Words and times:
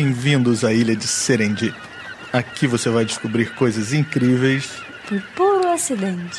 Bem-vindos 0.00 0.62
à 0.64 0.72
ilha 0.72 0.94
de 0.94 1.08
Serendip. 1.08 1.76
Aqui 2.32 2.68
você 2.68 2.88
vai 2.88 3.04
descobrir 3.04 3.52
coisas 3.56 3.92
incríveis 3.92 4.80
por 5.08 5.20
puro 5.34 5.68
acidente. 5.70 6.38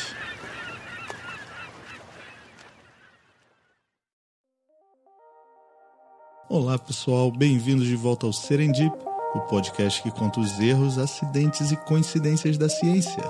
Olá 6.48 6.78
pessoal, 6.78 7.30
bem-vindos 7.30 7.86
de 7.86 7.96
volta 7.96 8.24
ao 8.24 8.32
Serendip, 8.32 8.96
o 9.34 9.40
podcast 9.40 10.02
que 10.02 10.10
conta 10.10 10.40
os 10.40 10.58
erros, 10.58 10.96
acidentes 10.96 11.70
e 11.70 11.76
coincidências 11.76 12.56
da 12.56 12.70
ciência. 12.70 13.22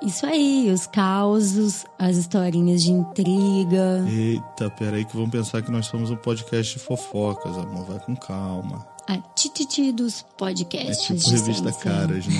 Isso 0.00 0.24
aí, 0.24 0.70
os 0.72 0.86
causos, 0.86 1.84
as 1.98 2.16
historinhas 2.16 2.82
de 2.82 2.92
intriga. 2.92 4.04
Eita, 4.08 4.70
peraí 4.70 5.04
que 5.04 5.16
vão 5.16 5.28
pensar 5.28 5.60
que 5.62 5.70
nós 5.70 5.86
somos 5.86 6.10
um 6.10 6.16
podcast 6.16 6.78
de 6.78 6.84
fofocas, 6.84 7.58
amor, 7.58 7.84
vai 7.84 7.98
com 7.98 8.14
calma. 8.14 8.86
A 9.08 9.16
tititi 9.34 9.90
dos 9.90 10.22
podcasts. 10.36 11.10
É 11.10 11.14
tipo 11.14 11.30
revista 11.30 11.72
ciência. 11.72 11.90
Caras, 11.90 12.26
né? 12.26 12.34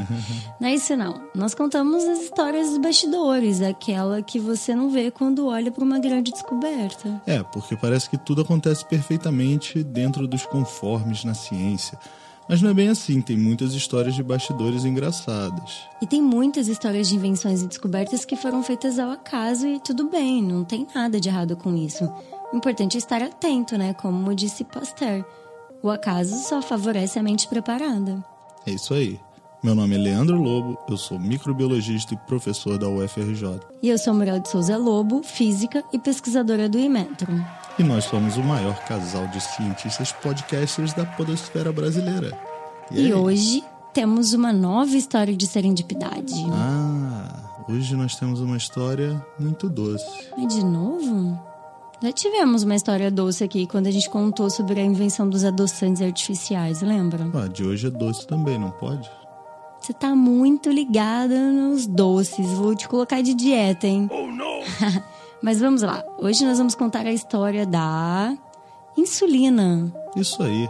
não 0.58 0.68
é 0.68 0.74
isso 0.74 0.96
não. 0.96 1.20
Nós 1.34 1.54
contamos 1.54 2.04
as 2.04 2.20
histórias 2.20 2.70
dos 2.70 2.78
bastidores, 2.78 3.60
aquela 3.60 4.22
que 4.22 4.38
você 4.38 4.74
não 4.74 4.90
vê 4.90 5.10
quando 5.10 5.46
olha 5.46 5.70
para 5.70 5.84
uma 5.84 5.98
grande 5.98 6.32
descoberta. 6.32 7.22
É, 7.26 7.42
porque 7.42 7.76
parece 7.76 8.08
que 8.08 8.16
tudo 8.16 8.40
acontece 8.40 8.84
perfeitamente 8.86 9.84
dentro 9.84 10.26
dos 10.26 10.46
conformes 10.46 11.22
na 11.22 11.34
ciência. 11.34 11.98
Mas 12.48 12.62
não 12.62 12.70
é 12.70 12.74
bem 12.74 12.88
assim, 12.88 13.20
tem 13.20 13.36
muitas 13.36 13.72
histórias 13.74 14.14
de 14.14 14.22
bastidores 14.22 14.84
engraçadas. 14.84 15.80
E 16.00 16.06
tem 16.06 16.22
muitas 16.22 16.68
histórias 16.68 17.08
de 17.08 17.16
invenções 17.16 17.62
e 17.62 17.66
descobertas 17.66 18.24
que 18.24 18.36
foram 18.36 18.62
feitas 18.62 18.98
ao 18.98 19.10
acaso 19.10 19.66
e 19.66 19.80
tudo 19.80 20.08
bem, 20.08 20.42
não 20.42 20.64
tem 20.64 20.86
nada 20.94 21.18
de 21.18 21.28
errado 21.28 21.56
com 21.56 21.74
isso. 21.74 22.04
O 22.52 22.56
importante 22.56 22.96
é 22.96 22.98
estar 22.98 23.20
atento, 23.20 23.76
né? 23.76 23.92
Como 23.94 24.34
disse 24.34 24.62
Pasteur. 24.62 25.24
O 25.82 25.90
acaso 25.90 26.36
só 26.48 26.62
favorece 26.62 27.18
a 27.18 27.22
mente 27.22 27.48
preparada. 27.48 28.24
É 28.64 28.70
isso 28.70 28.94
aí. 28.94 29.20
Meu 29.62 29.74
nome 29.74 29.94
é 29.94 29.98
Leandro 29.98 30.40
Lobo, 30.40 30.78
eu 30.88 30.96
sou 30.96 31.18
microbiologista 31.18 32.14
e 32.14 32.16
professor 32.18 32.78
da 32.78 32.88
UFRJ. 32.88 33.58
E 33.82 33.88
eu 33.88 33.98
sou 33.98 34.14
Muriel 34.14 34.38
de 34.38 34.48
Souza 34.48 34.76
Lobo, 34.76 35.22
física 35.22 35.82
e 35.92 35.98
pesquisadora 35.98 36.68
do 36.68 36.78
Imetro. 36.78 37.32
E 37.78 37.82
nós 37.82 38.04
somos 38.04 38.36
o 38.36 38.42
maior 38.42 38.76
casal 38.84 39.26
de 39.28 39.40
cientistas 39.40 40.12
podcasters 40.12 40.92
da 40.92 41.04
podosfera 41.04 41.72
brasileira. 41.72 42.38
E, 42.92 43.08
e 43.08 43.14
hoje 43.14 43.64
temos 43.92 44.34
uma 44.34 44.52
nova 44.52 44.94
história 44.94 45.34
de 45.34 45.46
serendipidade. 45.46 46.34
Ah, 46.52 47.64
hoje 47.68 47.96
nós 47.96 48.14
temos 48.14 48.40
uma 48.40 48.56
história 48.56 49.24
muito 49.38 49.68
doce. 49.68 50.28
Mas 50.36 50.54
de 50.54 50.64
novo? 50.64 51.36
Já 52.02 52.12
tivemos 52.12 52.62
uma 52.62 52.76
história 52.76 53.10
doce 53.10 53.42
aqui 53.42 53.66
quando 53.66 53.86
a 53.86 53.90
gente 53.90 54.08
contou 54.10 54.50
sobre 54.50 54.78
a 54.78 54.84
invenção 54.84 55.28
dos 55.28 55.44
adoçantes 55.44 56.02
artificiais, 56.02 56.82
lembra? 56.82 57.26
Ah, 57.34 57.48
de 57.48 57.64
hoje 57.64 57.86
é 57.86 57.90
doce 57.90 58.26
também, 58.26 58.58
não 58.58 58.70
pode? 58.70 59.10
Você 59.86 59.92
tá 59.92 60.16
muito 60.16 60.68
ligada 60.68 61.38
nos 61.52 61.86
doces. 61.86 62.44
Vou 62.54 62.74
te 62.74 62.88
colocar 62.88 63.22
de 63.22 63.32
dieta, 63.32 63.86
hein? 63.86 64.10
Oh, 64.12 64.26
não! 64.26 64.62
Mas 65.40 65.60
vamos 65.60 65.80
lá. 65.82 66.04
Hoje 66.18 66.44
nós 66.44 66.58
vamos 66.58 66.74
contar 66.74 67.06
a 67.06 67.12
história 67.12 67.64
da 67.64 68.36
insulina. 68.96 69.94
Isso 70.16 70.42
aí. 70.42 70.68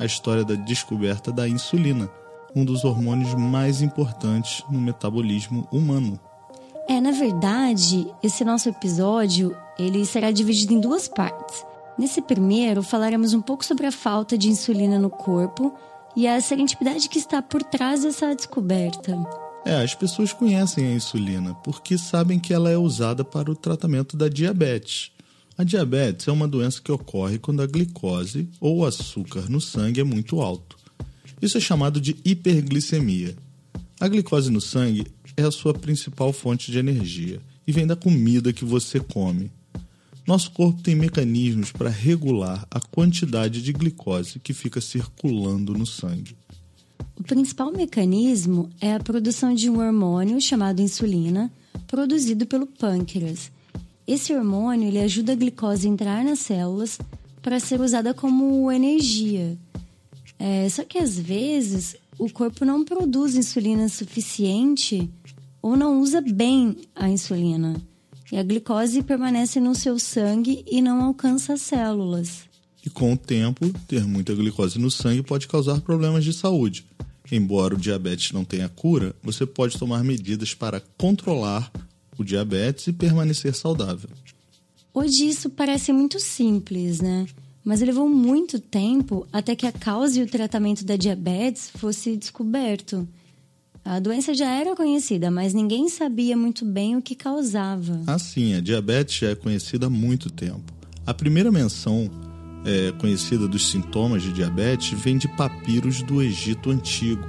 A 0.00 0.04
história 0.04 0.44
da 0.44 0.56
descoberta 0.56 1.30
da 1.30 1.48
insulina, 1.48 2.10
um 2.56 2.64
dos 2.64 2.84
hormônios 2.84 3.32
mais 3.34 3.82
importantes 3.82 4.64
no 4.68 4.80
metabolismo 4.80 5.68
humano. 5.70 6.18
É, 6.88 7.00
na 7.00 7.12
verdade, 7.12 8.12
esse 8.20 8.44
nosso 8.44 8.68
episódio, 8.68 9.56
ele 9.78 10.04
será 10.04 10.32
dividido 10.32 10.74
em 10.74 10.80
duas 10.80 11.06
partes. 11.06 11.64
Nesse 11.96 12.20
primeiro, 12.20 12.82
falaremos 12.82 13.32
um 13.32 13.40
pouco 13.40 13.64
sobre 13.64 13.86
a 13.86 13.92
falta 13.92 14.36
de 14.36 14.50
insulina 14.50 14.98
no 14.98 15.08
corpo 15.08 15.72
e 16.16 16.26
a 16.26 16.40
serendipidade 16.40 17.08
que 17.08 17.18
está 17.18 17.42
por 17.42 17.62
trás 17.62 18.02
dessa 18.02 18.34
descoberta. 18.34 19.14
É, 19.66 19.82
as 19.82 19.94
pessoas 19.94 20.32
conhecem 20.32 20.86
a 20.86 20.94
insulina 20.94 21.54
porque 21.54 21.98
sabem 21.98 22.38
que 22.38 22.54
ela 22.54 22.70
é 22.70 22.78
usada 22.78 23.24
para 23.24 23.50
o 23.50 23.56
tratamento 23.56 24.16
da 24.16 24.28
diabetes. 24.28 25.10
A 25.58 25.64
diabetes 25.64 26.28
é 26.28 26.32
uma 26.32 26.46
doença 26.46 26.80
que 26.80 26.92
ocorre 26.92 27.38
quando 27.38 27.62
a 27.62 27.66
glicose 27.66 28.48
ou 28.60 28.86
açúcar 28.86 29.50
no 29.50 29.60
sangue 29.60 30.00
é 30.00 30.04
muito 30.04 30.40
alto. 30.40 30.76
Isso 31.42 31.58
é 31.58 31.60
chamado 31.60 32.00
de 32.00 32.16
hiperglicemia. 32.24 33.34
A 34.00 34.08
glicose 34.08 34.50
no 34.50 34.60
sangue 34.60 35.06
é 35.36 35.42
a 35.42 35.50
sua 35.50 35.74
principal 35.74 36.32
fonte 36.32 36.70
de 36.70 36.78
energia 36.78 37.40
e 37.66 37.72
vem 37.72 37.86
da 37.86 37.96
comida 37.96 38.52
que 38.52 38.64
você 38.64 39.00
come. 39.00 39.50
Nosso 40.26 40.50
corpo 40.50 40.82
tem 40.82 40.96
mecanismos 40.96 41.70
para 41.70 41.88
regular 41.88 42.66
a 42.68 42.80
quantidade 42.80 43.62
de 43.62 43.72
glicose 43.72 44.40
que 44.40 44.52
fica 44.52 44.80
circulando 44.80 45.72
no 45.72 45.86
sangue. 45.86 46.36
O 47.16 47.22
principal 47.22 47.70
mecanismo 47.70 48.68
é 48.80 48.92
a 48.92 48.98
produção 48.98 49.54
de 49.54 49.70
um 49.70 49.78
hormônio 49.78 50.40
chamado 50.40 50.82
insulina, 50.82 51.50
produzido 51.86 52.44
pelo 52.44 52.66
pâncreas. 52.66 53.52
Esse 54.04 54.34
hormônio 54.34 54.88
ele 54.88 54.98
ajuda 54.98 55.32
a 55.32 55.36
glicose 55.36 55.86
a 55.86 55.90
entrar 55.90 56.24
nas 56.24 56.40
células 56.40 56.98
para 57.40 57.60
ser 57.60 57.80
usada 57.80 58.12
como 58.12 58.70
energia. 58.72 59.56
É, 60.40 60.68
só 60.68 60.84
que 60.84 60.98
às 60.98 61.16
vezes 61.16 61.94
o 62.18 62.28
corpo 62.28 62.64
não 62.64 62.84
produz 62.84 63.36
insulina 63.36 63.88
suficiente 63.88 65.08
ou 65.62 65.76
não 65.76 66.00
usa 66.00 66.20
bem 66.20 66.76
a 66.96 67.08
insulina 67.08 67.80
e 68.30 68.36
a 68.36 68.42
glicose 68.42 69.02
permanece 69.02 69.60
no 69.60 69.74
seu 69.74 69.98
sangue 69.98 70.64
e 70.70 70.82
não 70.82 71.02
alcança 71.02 71.54
as 71.54 71.60
células. 71.60 72.40
E 72.84 72.90
com 72.90 73.12
o 73.12 73.16
tempo, 73.16 73.68
ter 73.88 74.06
muita 74.06 74.34
glicose 74.34 74.78
no 74.78 74.90
sangue 74.90 75.22
pode 75.22 75.48
causar 75.48 75.80
problemas 75.80 76.24
de 76.24 76.32
saúde. 76.32 76.86
Embora 77.30 77.74
o 77.74 77.78
diabetes 77.78 78.32
não 78.32 78.44
tenha 78.44 78.68
cura, 78.68 79.14
você 79.22 79.44
pode 79.44 79.76
tomar 79.76 80.04
medidas 80.04 80.54
para 80.54 80.80
controlar 80.96 81.72
o 82.16 82.24
diabetes 82.24 82.86
e 82.86 82.92
permanecer 82.92 83.54
saudável. 83.54 84.10
Hoje 84.94 85.28
isso 85.28 85.50
parece 85.50 85.92
muito 85.92 86.20
simples, 86.20 87.00
né? 87.00 87.26
Mas 87.64 87.80
levou 87.80 88.08
muito 88.08 88.60
tempo 88.60 89.26
até 89.32 89.56
que 89.56 89.66
a 89.66 89.72
causa 89.72 90.20
e 90.20 90.22
o 90.22 90.26
tratamento 90.26 90.84
da 90.84 90.96
diabetes 90.96 91.68
fosse 91.68 92.16
descoberto. 92.16 93.06
A 93.86 94.00
doença 94.00 94.34
já 94.34 94.50
era 94.52 94.74
conhecida, 94.74 95.30
mas 95.30 95.54
ninguém 95.54 95.88
sabia 95.88 96.36
muito 96.36 96.64
bem 96.64 96.96
o 96.96 97.02
que 97.02 97.14
causava. 97.14 98.02
Ah, 98.04 98.18
sim, 98.18 98.52
a 98.54 98.60
diabetes 98.60 99.16
já 99.16 99.28
é 99.28 99.34
conhecida 99.36 99.86
há 99.86 99.90
muito 99.90 100.28
tempo. 100.28 100.74
A 101.06 101.14
primeira 101.14 101.52
menção 101.52 102.10
é, 102.64 102.90
conhecida 102.98 103.46
dos 103.46 103.68
sintomas 103.68 104.24
de 104.24 104.32
diabetes 104.32 104.98
vem 104.98 105.16
de 105.16 105.28
papiros 105.28 106.02
do 106.02 106.20
Egito 106.20 106.68
Antigo. 106.68 107.22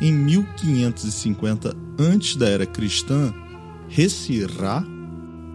Em 0.00 0.12
1550 0.12 1.72
antes 1.96 2.34
da 2.34 2.48
era 2.48 2.66
cristã, 2.66 3.32
Ressirá, 3.88 4.84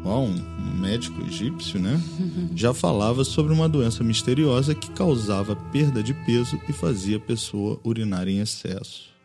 um 0.06 0.80
médico 0.80 1.22
egípcio, 1.28 1.78
né, 1.78 2.02
já 2.56 2.74
falava 2.74 3.26
sobre 3.26 3.52
uma 3.52 3.68
doença 3.68 4.02
misteriosa 4.02 4.74
que 4.74 4.92
causava 4.92 5.58
perda 5.74 6.02
de 6.02 6.14
peso 6.14 6.58
e 6.70 6.72
fazia 6.72 7.18
a 7.18 7.20
pessoa 7.20 7.82
urinar 7.84 8.30
em 8.30 8.40
excesso. 8.40 9.17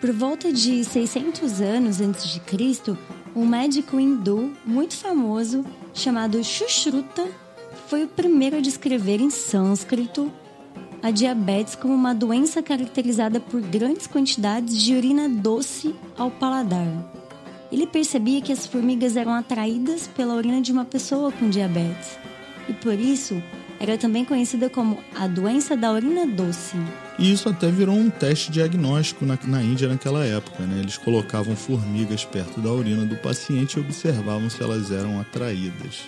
Por 0.00 0.12
volta 0.12 0.50
de 0.50 0.82
600 0.82 1.60
anos 1.60 2.00
antes 2.00 2.32
de 2.32 2.40
Cristo, 2.40 2.96
um 3.36 3.46
médico 3.46 4.00
hindu 4.00 4.50
muito 4.64 4.96
famoso 4.96 5.62
chamado 5.92 6.42
Shushruta 6.42 7.28
foi 7.86 8.04
o 8.04 8.08
primeiro 8.08 8.56
a 8.56 8.60
descrever 8.60 9.20
em 9.20 9.28
sânscrito 9.28 10.32
a 11.02 11.10
diabetes 11.10 11.74
como 11.74 11.92
uma 11.92 12.14
doença 12.14 12.62
caracterizada 12.62 13.40
por 13.40 13.60
grandes 13.60 14.06
quantidades 14.06 14.80
de 14.80 14.94
urina 14.94 15.28
doce 15.28 15.94
ao 16.16 16.30
paladar. 16.30 16.86
Ele 17.70 17.86
percebia 17.86 18.40
que 18.40 18.52
as 18.52 18.66
formigas 18.66 19.16
eram 19.16 19.34
atraídas 19.34 20.08
pela 20.08 20.34
urina 20.34 20.62
de 20.62 20.72
uma 20.72 20.86
pessoa 20.86 21.30
com 21.30 21.50
diabetes 21.50 22.18
e 22.68 22.72
por 22.72 22.98
isso 22.98 23.42
era 23.78 23.98
também 23.98 24.24
conhecida 24.24 24.70
como 24.70 24.98
a 25.14 25.26
doença 25.26 25.76
da 25.76 25.92
urina 25.92 26.26
doce. 26.26 26.76
E 27.20 27.30
isso 27.30 27.50
até 27.50 27.70
virou 27.70 27.94
um 27.94 28.08
teste 28.08 28.50
diagnóstico 28.50 29.26
na, 29.26 29.38
na 29.44 29.62
Índia 29.62 29.86
naquela 29.86 30.24
época. 30.24 30.64
Né? 30.64 30.80
Eles 30.80 30.96
colocavam 30.96 31.54
formigas 31.54 32.24
perto 32.24 32.60
da 32.62 32.72
urina 32.72 33.04
do 33.04 33.14
paciente 33.16 33.74
e 33.74 33.80
observavam 33.80 34.48
se 34.48 34.62
elas 34.62 34.90
eram 34.90 35.20
atraídas. 35.20 36.00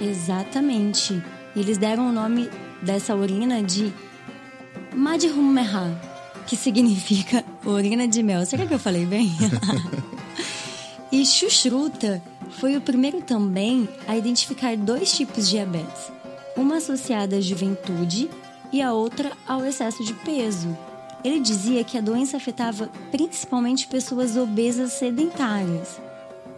Exatamente. 0.00 1.22
Eles 1.54 1.76
deram 1.76 2.08
o 2.08 2.12
nome 2.12 2.48
dessa 2.80 3.14
urina 3.14 3.62
de 3.62 3.92
Madhummeha, 4.94 6.00
que 6.46 6.56
significa 6.56 7.44
urina 7.62 8.08
de 8.08 8.22
mel. 8.22 8.46
Será 8.46 8.64
que 8.64 8.72
eu 8.72 8.78
falei 8.78 9.04
bem? 9.04 9.30
e 11.12 11.24
Shushruta 11.26 12.22
foi 12.58 12.78
o 12.78 12.80
primeiro 12.80 13.20
também 13.20 13.86
a 14.08 14.16
identificar 14.16 14.74
dois 14.74 15.14
tipos 15.14 15.44
de 15.44 15.50
diabetes 15.50 16.16
uma 16.56 16.78
associada 16.78 17.36
à 17.36 17.40
juventude 17.40 18.30
e 18.72 18.82
a 18.82 18.92
outra 18.92 19.32
ao 19.46 19.64
excesso 19.64 20.04
de 20.04 20.12
peso. 20.14 20.76
Ele 21.24 21.40
dizia 21.40 21.82
que 21.82 21.98
a 21.98 22.00
doença 22.00 22.36
afetava 22.36 22.90
principalmente 23.10 23.88
pessoas 23.88 24.36
obesas 24.36 24.92
sedentárias. 24.92 26.00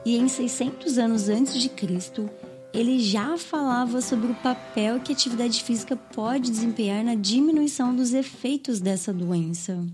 E 0.05 0.17
em 0.17 0.29
600 0.29 0.99
anos 0.99 1.29
antes 1.29 1.61
de 1.61 1.69
Cristo, 1.69 2.29
ele 2.73 2.99
já 3.01 3.39
falava 3.39 4.01
sobre 4.01 4.31
o 4.31 4.35
papel 4.35 5.01
que 5.01 5.13
a 5.13 5.15
atividade 5.15 5.63
física 5.63 5.97
pode 5.97 6.51
desempenhar 6.51 7.03
na 7.03 7.15
diminuição 7.15 7.95
dos 7.95 8.13
efeitos 8.13 8.81
dessa 8.81 9.13
doença. 9.13 9.85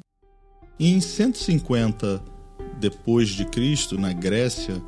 Em 0.78 1.00
150 1.00 2.22
depois 2.78 3.28
de 3.28 3.44
Cristo, 3.44 3.96
na 3.96 4.12
Grécia, 4.12 4.82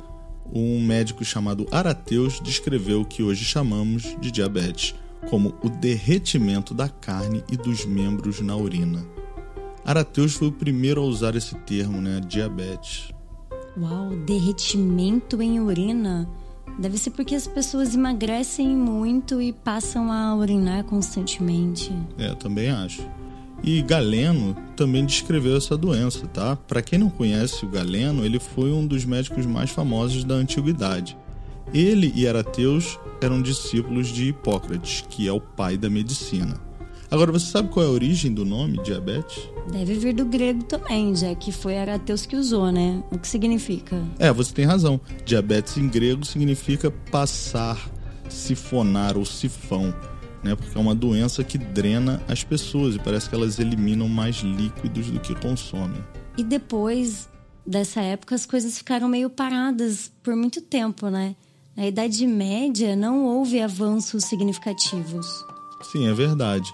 um 0.53 0.81
médico 0.81 1.23
chamado 1.23 1.65
Arateus 1.71 2.39
descreveu 2.39 3.01
o 3.01 3.05
que 3.05 3.23
hoje 3.23 3.43
chamamos 3.43 4.15
de 4.19 4.31
diabetes 4.31 4.93
como 5.29 5.53
o 5.63 5.69
derretimento 5.69 6.73
da 6.73 6.89
carne 6.89 7.43
e 7.51 7.57
dos 7.57 7.85
membros 7.85 8.41
na 8.41 8.55
urina. 8.55 9.05
Arateus 9.85 10.33
foi 10.33 10.49
o 10.49 10.51
primeiro 10.51 11.01
a 11.01 11.05
usar 11.05 11.35
esse 11.35 11.55
termo, 11.55 12.01
né, 12.01 12.19
diabetes. 12.19 13.09
Uau, 13.77 14.09
derretimento 14.25 15.41
em 15.41 15.59
urina. 15.59 16.27
Deve 16.79 16.97
ser 16.97 17.11
porque 17.11 17.35
as 17.35 17.47
pessoas 17.47 17.95
emagrecem 17.95 18.75
muito 18.75 19.41
e 19.41 19.53
passam 19.53 20.11
a 20.11 20.35
urinar 20.35 20.83
constantemente. 20.83 21.91
É, 22.17 22.33
também 22.35 22.69
acho. 22.69 23.07
E 23.63 23.81
Galeno 23.81 24.55
também 24.75 25.05
descreveu 25.05 25.57
essa 25.57 25.75
doença, 25.75 26.27
tá? 26.27 26.55
Para 26.55 26.81
quem 26.81 26.99
não 26.99 27.09
conhece 27.09 27.65
o 27.65 27.69
Galeno, 27.69 28.23
ele 28.23 28.39
foi 28.39 28.71
um 28.71 28.85
dos 28.85 29.05
médicos 29.05 29.45
mais 29.45 29.71
famosos 29.71 30.23
da 30.23 30.35
antiguidade. 30.35 31.17
Ele 31.73 32.11
e 32.15 32.27
Arateus 32.27 32.99
eram 33.21 33.41
discípulos 33.41 34.07
de 34.07 34.29
Hipócrates, 34.29 35.03
que 35.09 35.27
é 35.27 35.31
o 35.31 35.41
pai 35.41 35.77
da 35.77 35.89
medicina. 35.89 36.59
Agora, 37.09 37.31
você 37.31 37.45
sabe 37.45 37.69
qual 37.69 37.85
é 37.85 37.87
a 37.87 37.91
origem 37.91 38.33
do 38.33 38.43
nome 38.43 38.81
diabetes? 38.83 39.49
Deve 39.71 39.95
vir 39.95 40.13
do 40.13 40.25
grego 40.25 40.63
também, 40.63 41.15
já 41.15 41.33
que 41.35 41.53
foi 41.53 41.77
Arateus 41.77 42.25
que 42.25 42.35
usou, 42.35 42.69
né? 42.69 43.01
O 43.11 43.17
que 43.17 43.27
significa? 43.27 44.01
É, 44.19 44.31
você 44.31 44.53
tem 44.53 44.65
razão. 44.65 44.99
Diabetes 45.25 45.77
em 45.77 45.87
grego 45.87 46.25
significa 46.25 46.91
passar, 47.09 47.89
sifonar 48.29 49.17
ou 49.17 49.23
sifão, 49.23 49.93
né? 50.43 50.53
Porque 50.53 50.77
é 50.77 50.81
uma 50.81 50.95
doença 50.95 51.45
que 51.45 51.57
drena 51.57 52.21
as 52.27 52.43
pessoas 52.43 52.95
e 52.95 52.99
parece 52.99 53.29
que 53.29 53.35
elas 53.35 53.57
eliminam 53.57 54.09
mais 54.09 54.37
líquidos 54.37 55.09
do 55.09 55.19
que 55.19 55.33
consomem. 55.35 56.03
E 56.37 56.43
depois 56.43 57.29
dessa 57.65 58.01
época 58.01 58.35
as 58.35 58.45
coisas 58.45 58.77
ficaram 58.77 59.07
meio 59.07 59.29
paradas 59.29 60.11
por 60.21 60.35
muito 60.35 60.61
tempo, 60.61 61.09
né? 61.09 61.35
Na 61.77 61.85
Idade 61.85 62.25
Média 62.25 62.95
não 62.95 63.23
houve 63.23 63.61
avanços 63.61 64.25
significativos. 64.25 65.45
Sim, 65.83 66.07
é 66.09 66.13
verdade 66.13 66.73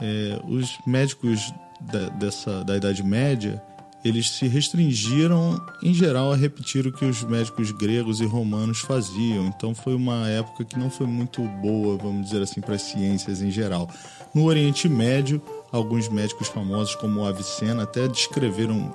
é, 0.00 0.40
os 0.46 0.78
médicos 0.86 1.52
da, 1.80 2.08
dessa, 2.10 2.64
da 2.64 2.76
Idade 2.76 3.02
Média 3.02 3.62
eles 4.04 4.30
se 4.30 4.46
restringiram, 4.46 5.60
em 5.82 5.92
geral, 5.92 6.32
a 6.32 6.36
repetir 6.36 6.86
o 6.86 6.92
que 6.92 7.04
os 7.04 7.24
médicos 7.24 7.72
gregos 7.72 8.20
e 8.20 8.24
romanos 8.24 8.78
faziam. 8.78 9.46
Então, 9.46 9.74
foi 9.74 9.92
uma 9.92 10.28
época 10.28 10.64
que 10.64 10.78
não 10.78 10.88
foi 10.88 11.08
muito 11.08 11.42
boa, 11.42 11.96
vamos 11.96 12.26
dizer 12.26 12.40
assim, 12.40 12.60
para 12.60 12.76
as 12.76 12.82
ciências 12.82 13.42
em 13.42 13.50
geral. 13.50 13.90
No 14.32 14.44
Oriente 14.44 14.88
Médio, 14.88 15.42
alguns 15.72 16.08
médicos 16.08 16.46
famosos, 16.46 16.94
como 16.94 17.24
Avicena, 17.24 17.82
até 17.82 18.06
descreveram, 18.06 18.92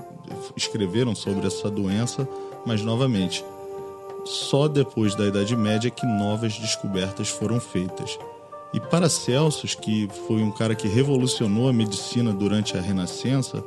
escreveram 0.56 1.14
sobre 1.14 1.46
essa 1.46 1.70
doença, 1.70 2.28
mas, 2.66 2.82
novamente, 2.82 3.44
só 4.26 4.68
depois 4.68 5.16
da 5.16 5.26
Idade 5.26 5.56
Média 5.56 5.90
que 5.90 6.06
novas 6.06 6.58
descobertas 6.58 7.30
foram 7.30 7.60
feitas. 7.60 8.18
E 8.74 8.80
Paracelsus, 8.80 9.76
que 9.76 10.10
foi 10.28 10.42
um 10.42 10.52
cara 10.52 10.74
que 10.74 10.88
revolucionou 10.88 11.70
a 11.70 11.74
medicina 11.74 12.34
durante 12.34 12.76
a 12.76 12.82
Renascença, 12.82 13.64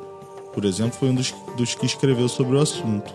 por 0.53 0.65
exemplo, 0.65 0.99
foi 0.99 1.11
um 1.11 1.15
dos, 1.15 1.35
dos 1.57 1.75
que 1.75 1.87
escreveu 1.87 2.29
sobre 2.29 2.57
o 2.57 2.61
assunto. 2.61 3.15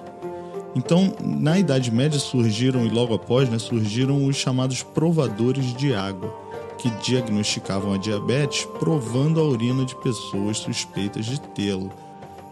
Então, 0.76 1.14
na 1.20 1.60
Idade 1.60 1.92
Média 1.92 2.20
surgiram, 2.20 2.86
e 2.86 2.90
logo 2.90 3.14
após, 3.14 3.50
né, 3.50 3.60
surgiram 3.60 4.26
os 4.26 4.38
chamados 4.38 4.84
provadores 4.84 5.74
de 5.74 5.94
água, 5.94 6.34
que 6.78 6.90
diagnosticavam 6.90 7.94
a 7.94 7.98
diabetes 7.98 8.66
provando 8.80 9.40
a 9.40 9.44
urina 9.44 9.84
de 9.84 9.96
pessoas 9.96 10.60
suspeitas 10.60 11.26
de 11.26 11.42
tê-lo. 11.42 11.92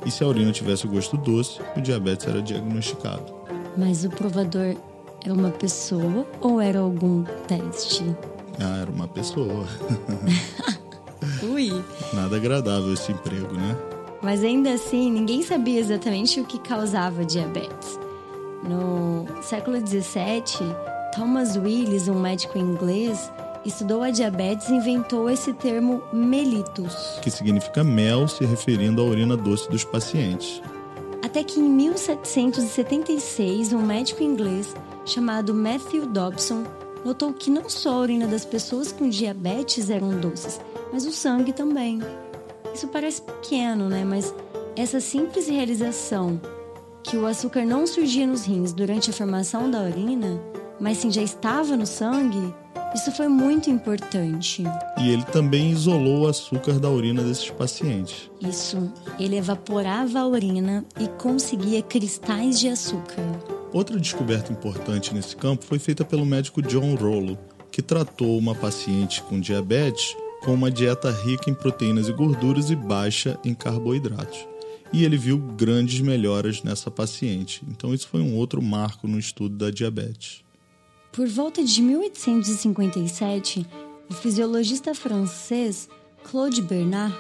E 0.06 0.12
se 0.12 0.24
a 0.24 0.28
urina 0.28 0.52
tivesse 0.52 0.86
o 0.86 0.90
gosto 0.90 1.16
doce, 1.16 1.62
o 1.78 1.82
diabetes 1.82 2.28
era 2.28 2.42
diagnosticado. 2.42 3.39
Mas 3.80 4.04
o 4.04 4.10
provador 4.10 4.76
era 5.24 5.34
uma 5.34 5.52
pessoa 5.52 6.28
ou 6.42 6.60
era 6.60 6.80
algum 6.80 7.24
teste? 7.48 8.04
Ah, 8.60 8.80
era 8.82 8.92
uma 8.92 9.08
pessoa. 9.08 9.66
Ui. 11.42 11.72
Nada 12.14 12.36
agradável 12.36 12.94
esse 12.94 13.14
emprego, 13.14 13.54
né? 13.54 13.78
Mas 14.22 14.44
ainda 14.44 14.74
assim, 14.74 15.10
ninguém 15.10 15.42
sabia 15.44 15.80
exatamente 15.80 16.42
o 16.42 16.46
que 16.46 16.60
causava 16.60 17.24
diabetes. 17.24 17.98
No 18.68 19.26
século 19.42 19.78
XVII, 19.78 20.76
Thomas 21.16 21.56
Willis, 21.56 22.10
um 22.10 22.20
médico 22.20 22.58
inglês, 22.58 23.32
estudou 23.66 24.04
a 24.04 24.12
diabetes 24.12 24.68
e 24.68 24.74
inventou 24.74 25.30
esse 25.30 25.54
termo 25.54 26.04
mellitus, 26.12 27.18
que 27.22 27.32
significa 27.32 27.82
mel, 27.82 28.28
se 28.28 28.44
referindo 28.46 29.02
à 29.02 29.06
urina 29.06 29.38
doce 29.38 29.70
dos 29.70 29.86
pacientes. 29.86 30.62
Até 31.22 31.44
que 31.44 31.60
em 31.60 31.64
1776, 31.64 33.74
um 33.74 33.82
médico 33.82 34.24
inglês 34.24 34.74
chamado 35.06 35.54
Matthew 35.54 36.06
Dobson 36.08 36.64
notou 37.04 37.34
que 37.34 37.50
não 37.50 37.70
só 37.70 37.92
a 37.92 38.00
urina 38.00 38.28
das 38.28 38.46
pessoas 38.46 38.92
com 38.92 39.10
diabetes 39.10 39.90
eram 39.90 40.20
doces, 40.20 40.60
mas 40.92 41.06
o 41.06 41.12
sangue 41.12 41.54
também. 41.54 42.00
Isso 42.74 42.88
parece 42.88 43.22
pequeno, 43.22 43.90
né? 43.90 44.04
Mas 44.06 44.34
essa 44.76 45.00
simples 45.00 45.48
realização 45.48 46.40
que 47.04 47.18
o 47.18 47.26
açúcar 47.26 47.66
não 47.66 47.88
surgia 47.88 48.28
nos 48.28 48.46
rins 48.46 48.72
durante 48.72 49.10
a 49.10 49.14
formação 49.14 49.70
da 49.70 49.82
urina, 49.82 50.42
mas 50.80 50.98
sim 50.98 51.12
já 51.12 51.22
estava 51.22 51.76
no 51.76 51.86
sangue, 51.86 52.54
isso 52.94 53.12
foi 53.12 53.28
muito 53.28 53.70
importante. 53.70 54.64
E 54.98 55.10
ele 55.10 55.24
também 55.24 55.72
isolou 55.72 56.22
o 56.22 56.28
açúcar 56.28 56.80
da 56.80 56.90
urina 56.90 57.24
desses 57.24 57.50
pacientes. 57.50 58.30
Isso, 58.42 58.92
ele 59.20 59.38
evaporava 59.38 60.20
a 60.20 60.28
urina 60.28 60.86
e 61.00 61.08
conseguia 61.08 61.82
cristais 61.82 62.60
de 62.60 62.70
açúcar. 62.70 63.24
Outra 63.72 64.00
descoberta 64.00 64.52
importante 64.52 65.14
nesse 65.14 65.36
campo 65.36 65.66
foi 65.66 65.80
feita 65.80 66.04
pelo 66.04 66.26
médico 66.26 66.62
John 66.62 66.96
Rollo, 66.96 67.38
que 67.72 67.82
tratou 67.82 68.38
uma 68.38 68.56
paciente 68.56 69.22
com 69.24 69.40
diabetes 69.40 70.16
com 70.42 70.54
uma 70.54 70.72
dieta 70.72 71.12
rica 71.12 71.50
em 71.50 71.54
proteínas 71.54 72.08
e 72.08 72.14
gorduras 72.14 72.70
e 72.70 72.76
baixa 72.76 73.38
em 73.44 73.54
carboidratos. 73.54 74.48
E 74.92 75.04
ele 75.04 75.18
viu 75.18 75.38
grandes 75.38 76.00
melhoras 76.00 76.64
nessa 76.64 76.90
paciente. 76.90 77.62
Então, 77.68 77.94
isso 77.94 78.08
foi 78.08 78.22
um 78.22 78.36
outro 78.36 78.62
marco 78.62 79.08
no 79.08 79.20
estudo 79.20 79.56
da 79.56 79.70
diabetes. 79.70 80.44
Por 81.12 81.28
volta 81.28 81.64
de 81.64 81.82
1857, 81.82 83.66
o 84.10 84.14
fisiologista 84.14 84.94
francês 84.94 85.90
Claude 86.24 86.62
Bernard 86.62 87.16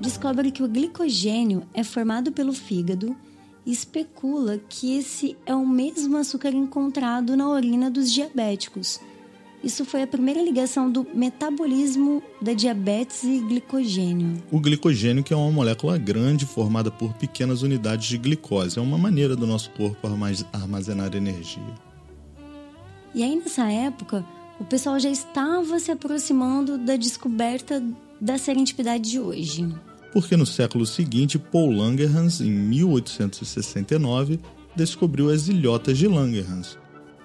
descobre 0.00 0.50
que 0.50 0.62
o 0.62 0.68
glicogênio 0.68 1.62
é 1.72 1.84
formado 1.84 2.32
pelo 2.32 2.52
fígado 2.52 3.16
especula 3.64 4.58
que 4.68 4.96
esse 4.96 5.36
é 5.44 5.54
o 5.54 5.66
mesmo 5.66 6.16
açúcar 6.16 6.50
encontrado 6.50 7.36
na 7.36 7.48
urina 7.48 7.90
dos 7.90 8.10
diabéticos. 8.10 9.00
Isso 9.62 9.84
foi 9.84 10.02
a 10.02 10.06
primeira 10.06 10.40
ligação 10.40 10.90
do 10.90 11.06
metabolismo 11.12 12.22
da 12.40 12.52
diabetes 12.52 13.24
e 13.24 13.40
glicogênio. 13.40 14.42
O 14.52 14.60
glicogênio 14.60 15.24
que 15.24 15.34
é 15.34 15.36
uma 15.36 15.50
molécula 15.50 15.98
grande 15.98 16.46
formada 16.46 16.90
por 16.90 17.12
pequenas 17.14 17.62
unidades 17.62 18.06
de 18.06 18.16
glicose. 18.18 18.78
É 18.78 18.82
uma 18.82 18.96
maneira 18.96 19.34
do 19.34 19.46
nosso 19.46 19.70
corpo 19.70 20.08
armazenar 20.52 21.14
energia. 21.14 21.87
E 23.14 23.22
aí 23.22 23.36
nessa 23.36 23.70
época, 23.70 24.24
o 24.60 24.64
pessoal 24.64 24.98
já 24.98 25.10
estava 25.10 25.78
se 25.78 25.90
aproximando 25.90 26.78
da 26.78 26.96
descoberta 26.96 27.82
da 28.20 28.36
serendipidade 28.36 29.10
de 29.10 29.20
hoje 29.20 29.68
porque 30.12 30.36
no 30.36 30.46
século 30.46 30.86
seguinte 30.86 31.38
Paul 31.38 31.70
Langerhans, 31.70 32.40
em 32.40 32.50
1869, 32.50 34.40
descobriu 34.74 35.30
as 35.30 35.48
ilhotas 35.48 35.98
de 35.98 36.08
Langerhans, 36.08 36.78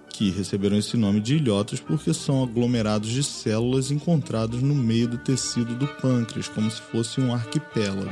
que 0.10 0.30
receberam 0.30 0.78
esse 0.78 0.98
nome 0.98 1.20
de 1.20 1.36
ilhotas 1.36 1.80
porque 1.80 2.14
são 2.14 2.44
aglomerados 2.44 3.10
de 3.10 3.24
células 3.24 3.92
encontrados 3.92 4.62
no 4.62 4.76
meio 4.76 5.08
do 5.08 5.18
tecido 5.18 5.76
do 5.76 5.88
pâncreas, 5.88 6.48
como 6.48 6.70
se 6.70 6.82
fosse 6.82 7.20
um 7.22 7.34
arquipélago. 7.34 8.12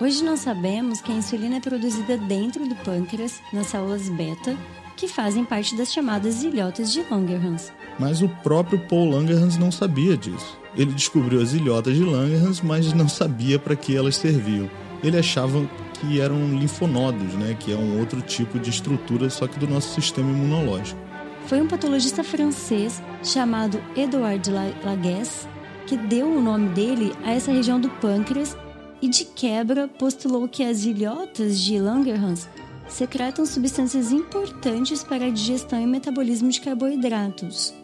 Hoje 0.00 0.24
nós 0.24 0.40
sabemos 0.40 1.00
que 1.00 1.12
a 1.12 1.14
insulina 1.14 1.56
é 1.56 1.60
produzida 1.60 2.16
dentro 2.18 2.68
do 2.68 2.74
pâncreas, 2.76 3.40
nas 3.52 3.68
células 3.68 4.08
beta, 4.10 4.56
que 5.02 5.08
fazem 5.08 5.44
parte 5.44 5.74
das 5.74 5.92
chamadas 5.92 6.44
ilhotas 6.44 6.92
de 6.92 7.04
Langerhans. 7.10 7.72
Mas 7.98 8.22
o 8.22 8.28
próprio 8.28 8.78
Paul 8.86 9.10
Langerhans 9.10 9.58
não 9.58 9.72
sabia 9.72 10.16
disso. 10.16 10.56
Ele 10.76 10.92
descobriu 10.92 11.42
as 11.42 11.52
ilhotas 11.52 11.96
de 11.96 12.04
Langerhans, 12.04 12.60
mas 12.60 12.92
não 12.92 13.08
sabia 13.08 13.58
para 13.58 13.74
que 13.74 13.96
elas 13.96 14.14
serviam. 14.14 14.70
Ele 15.02 15.18
achava 15.18 15.68
que 15.94 16.20
eram 16.20 16.56
linfonodos, 16.56 17.34
né, 17.34 17.56
que 17.58 17.72
é 17.72 17.76
um 17.76 17.98
outro 17.98 18.22
tipo 18.22 18.60
de 18.60 18.70
estrutura, 18.70 19.28
só 19.28 19.48
que 19.48 19.58
do 19.58 19.66
nosso 19.66 19.92
sistema 19.92 20.30
imunológico. 20.30 21.00
Foi 21.48 21.60
um 21.60 21.66
patologista 21.66 22.22
francês 22.22 23.02
chamado 23.24 23.82
Edouard 23.96 24.48
Laguesse 24.84 25.48
que 25.88 25.96
deu 25.96 26.28
o 26.28 26.40
nome 26.40 26.68
dele 26.68 27.12
a 27.24 27.32
essa 27.32 27.50
região 27.50 27.80
do 27.80 27.90
pâncreas 27.90 28.56
e 29.02 29.08
de 29.08 29.24
quebra 29.24 29.88
postulou 29.88 30.46
que 30.46 30.62
as 30.62 30.84
ilhotas 30.84 31.58
de 31.58 31.76
Langerhans 31.80 32.48
secretam 32.92 33.46
substâncias 33.46 34.12
importantes 34.12 35.02
para 35.02 35.26
a 35.26 35.30
digestão 35.30 35.80
e 35.80 35.86
metabolismo 35.86 36.50
de 36.50 36.60
carboidratos. 36.60 37.74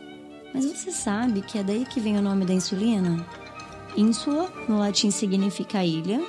Mas 0.55 0.65
você 0.65 0.91
sabe 0.91 1.41
que 1.43 1.59
é 1.59 1.63
daí 1.63 1.85
que 1.85 2.01
vem 2.01 2.19
o 2.19 2.23
nome 2.23 2.45
da 2.45 2.53
insulina? 2.55 3.27
Ínsula, 3.97 4.53
no 4.69 4.79
latim, 4.79 5.11
significa 5.11 5.85
ilha. 5.85 6.23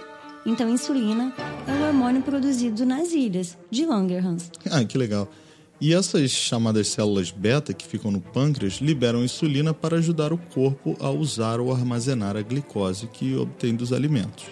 Então, 0.45 0.69
insulina 0.69 1.33
é 1.67 1.71
o 1.71 1.87
hormônio 1.87 2.21
produzido 2.21 2.85
nas 2.85 3.11
ilhas 3.11 3.57
de 3.69 3.85
Langerhans. 3.85 4.49
Ah, 4.71 4.83
que 4.83 4.97
legal. 4.97 5.29
E 5.81 5.93
essas 5.93 6.31
chamadas 6.31 6.87
células 6.89 7.31
beta 7.31 7.73
que 7.73 7.87
ficam 7.87 8.11
no 8.11 8.19
pâncreas 8.19 8.73
liberam 8.81 9.23
insulina 9.23 9.73
para 9.73 9.97
ajudar 9.97 10.33
o 10.33 10.37
corpo 10.37 10.97
a 10.99 11.09
usar 11.09 11.59
ou 11.59 11.71
armazenar 11.71 12.35
a 12.35 12.41
glicose 12.41 13.07
que 13.07 13.35
obtém 13.35 13.75
dos 13.75 13.93
alimentos. 13.93 14.45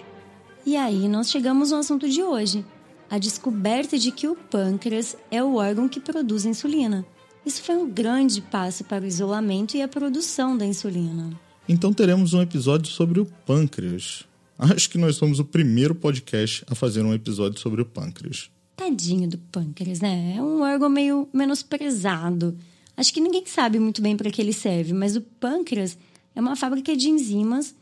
E 0.66 0.76
aí 0.76 1.08
nós 1.08 1.30
chegamos 1.30 1.72
no 1.72 1.78
assunto 1.78 2.08
de 2.10 2.22
hoje, 2.22 2.66
a 3.10 3.18
descoberta 3.18 3.98
de 3.98 4.12
que 4.12 4.28
o 4.28 4.36
pâncreas 4.36 5.16
é 5.32 5.44
o 5.44 5.56
órgão 5.56 5.88
que 5.88 6.00
produz 6.00 6.46
insulina. 6.46 7.06
Isso 7.46 7.64
foi 7.64 7.76
um 7.76 7.90
grande 7.90 8.42
passo 8.42 8.84
para 8.84 9.04
o 9.04 9.08
isolamento 9.08 9.78
e 9.78 9.82
a 9.82 9.88
produção 9.88 10.58
da 10.58 10.66
insulina. 10.66 11.30
Então 11.68 11.94
teremos 11.94 12.34
um 12.34 12.42
episódio 12.42 12.92
sobre 12.92 13.20
o 13.20 13.26
pâncreas. 13.26 14.24
Acho 14.60 14.90
que 14.90 14.98
nós 14.98 15.16
somos 15.16 15.40
o 15.40 15.46
primeiro 15.46 15.94
podcast 15.94 16.66
a 16.68 16.76
fazer 16.76 17.04
um 17.04 17.14
episódio 17.14 17.60
sobre 17.60 17.82
o 17.82 17.86
pâncreas. 17.86 18.50
Tadinho 18.76 19.30
do 19.30 19.38
pâncreas, 19.38 20.02
né? 20.02 20.36
É 20.38 20.42
um 20.42 20.62
órgão 20.62 20.90
meio 20.90 21.28
menosprezado. 21.34 22.58
Acho 22.96 23.14
que 23.14 23.22
ninguém 23.22 23.46
sabe 23.46 23.80
muito 23.80 24.02
bem 24.02 24.18
para 24.18 24.32
que 24.32 24.42
ele 24.42 24.54
serve, 24.54 24.94
mas 24.94 25.16
o 25.16 25.22
pâncreas 25.22 25.98
é 26.36 26.42
uma 26.42 26.56
fábrica 26.56 26.96
de 26.96 27.10
enzimas 27.10 27.76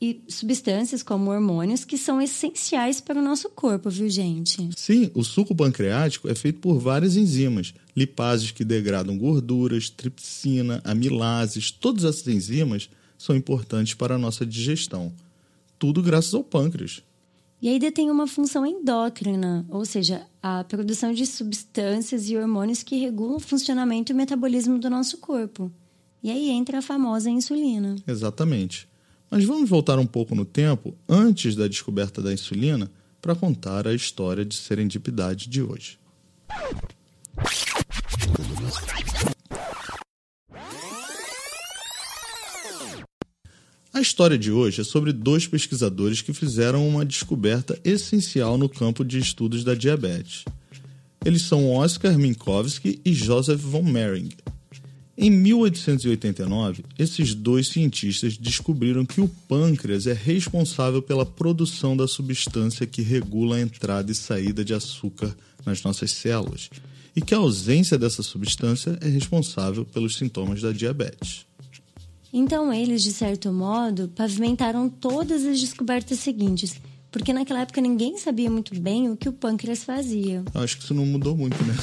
e 0.00 0.22
substâncias 0.28 1.02
como 1.02 1.30
hormônios 1.30 1.84
que 1.84 1.96
são 1.96 2.20
essenciais 2.20 3.00
para 3.00 3.18
o 3.18 3.22
nosso 3.22 3.48
corpo, 3.48 3.88
viu, 3.88 4.08
gente? 4.08 4.68
Sim, 4.76 5.10
o 5.14 5.24
suco 5.24 5.54
pancreático 5.54 6.28
é 6.28 6.34
feito 6.34 6.60
por 6.60 6.78
várias 6.78 7.16
enzimas, 7.16 7.72
lipases 7.96 8.50
que 8.50 8.64
degradam 8.64 9.16
gorduras, 9.16 9.88
tripsina, 9.88 10.82
amilases, 10.84 11.70
todas 11.70 12.04
essas 12.04 12.26
enzimas 12.28 12.90
são 13.16 13.34
importantes 13.34 13.94
para 13.94 14.16
a 14.16 14.18
nossa 14.18 14.44
digestão. 14.44 15.12
Tudo 15.78 16.02
graças 16.02 16.34
ao 16.34 16.44
pâncreas. 16.44 17.02
E 17.60 17.68
ainda 17.68 17.90
tem 17.90 18.10
uma 18.10 18.26
função 18.26 18.66
endócrina, 18.66 19.64
ou 19.70 19.84
seja, 19.86 20.26
a 20.42 20.62
produção 20.62 21.12
de 21.14 21.24
substâncias 21.24 22.28
e 22.28 22.36
hormônios 22.36 22.82
que 22.82 22.96
regulam 22.96 23.36
o 23.36 23.40
funcionamento 23.40 24.12
e 24.12 24.14
o 24.14 24.16
metabolismo 24.16 24.78
do 24.78 24.90
nosso 24.90 25.16
corpo. 25.18 25.72
E 26.22 26.30
aí 26.30 26.50
entra 26.50 26.78
a 26.78 26.82
famosa 26.82 27.30
insulina. 27.30 27.96
Exatamente. 28.06 28.86
Mas 29.36 29.44
vamos 29.44 29.68
voltar 29.68 29.98
um 29.98 30.06
pouco 30.06 30.34
no 30.34 30.46
tempo, 30.46 30.96
antes 31.06 31.54
da 31.54 31.68
descoberta 31.68 32.22
da 32.22 32.32
insulina, 32.32 32.90
para 33.20 33.34
contar 33.34 33.86
a 33.86 33.92
história 33.92 34.46
de 34.46 34.54
serendipidade 34.54 35.46
de 35.50 35.60
hoje. 35.60 35.98
A 43.92 44.00
história 44.00 44.38
de 44.38 44.50
hoje 44.50 44.80
é 44.80 44.84
sobre 44.84 45.12
dois 45.12 45.46
pesquisadores 45.46 46.22
que 46.22 46.32
fizeram 46.32 46.88
uma 46.88 47.04
descoberta 47.04 47.78
essencial 47.84 48.56
no 48.56 48.70
campo 48.70 49.04
de 49.04 49.18
estudos 49.18 49.62
da 49.62 49.74
diabetes. 49.74 50.46
Eles 51.22 51.42
são 51.42 51.70
Oscar 51.70 52.16
Minkowski 52.16 53.02
e 53.04 53.12
Joseph 53.12 53.60
von 53.60 53.82
Mering. 53.82 54.30
Em 55.18 55.30
1889, 55.30 56.84
esses 56.98 57.34
dois 57.34 57.68
cientistas 57.68 58.36
descobriram 58.36 59.06
que 59.06 59.20
o 59.20 59.28
pâncreas 59.48 60.06
é 60.06 60.12
responsável 60.12 61.00
pela 61.00 61.24
produção 61.24 61.96
da 61.96 62.06
substância 62.06 62.86
que 62.86 63.00
regula 63.00 63.56
a 63.56 63.60
entrada 63.62 64.12
e 64.12 64.14
saída 64.14 64.62
de 64.62 64.74
açúcar 64.74 65.34
nas 65.64 65.82
nossas 65.82 66.10
células, 66.12 66.68
e 67.14 67.22
que 67.22 67.34
a 67.34 67.38
ausência 67.38 67.96
dessa 67.96 68.22
substância 68.22 68.98
é 69.00 69.08
responsável 69.08 69.86
pelos 69.86 70.16
sintomas 70.16 70.60
da 70.60 70.70
diabetes. 70.70 71.46
Então, 72.30 72.70
eles, 72.70 73.02
de 73.02 73.12
certo 73.12 73.50
modo, 73.50 74.08
pavimentaram 74.14 74.86
todas 74.90 75.46
as 75.46 75.58
descobertas 75.58 76.18
seguintes, 76.18 76.78
porque 77.16 77.32
naquela 77.32 77.62
época 77.62 77.80
ninguém 77.80 78.18
sabia 78.18 78.50
muito 78.50 78.78
bem 78.78 79.10
o 79.10 79.16
que 79.16 79.26
o 79.26 79.32
pâncreas 79.32 79.82
fazia. 79.82 80.44
Eu 80.54 80.60
acho 80.60 80.76
que 80.76 80.84
isso 80.84 80.92
não 80.92 81.06
mudou 81.06 81.34
muito, 81.34 81.56
né? 81.64 81.74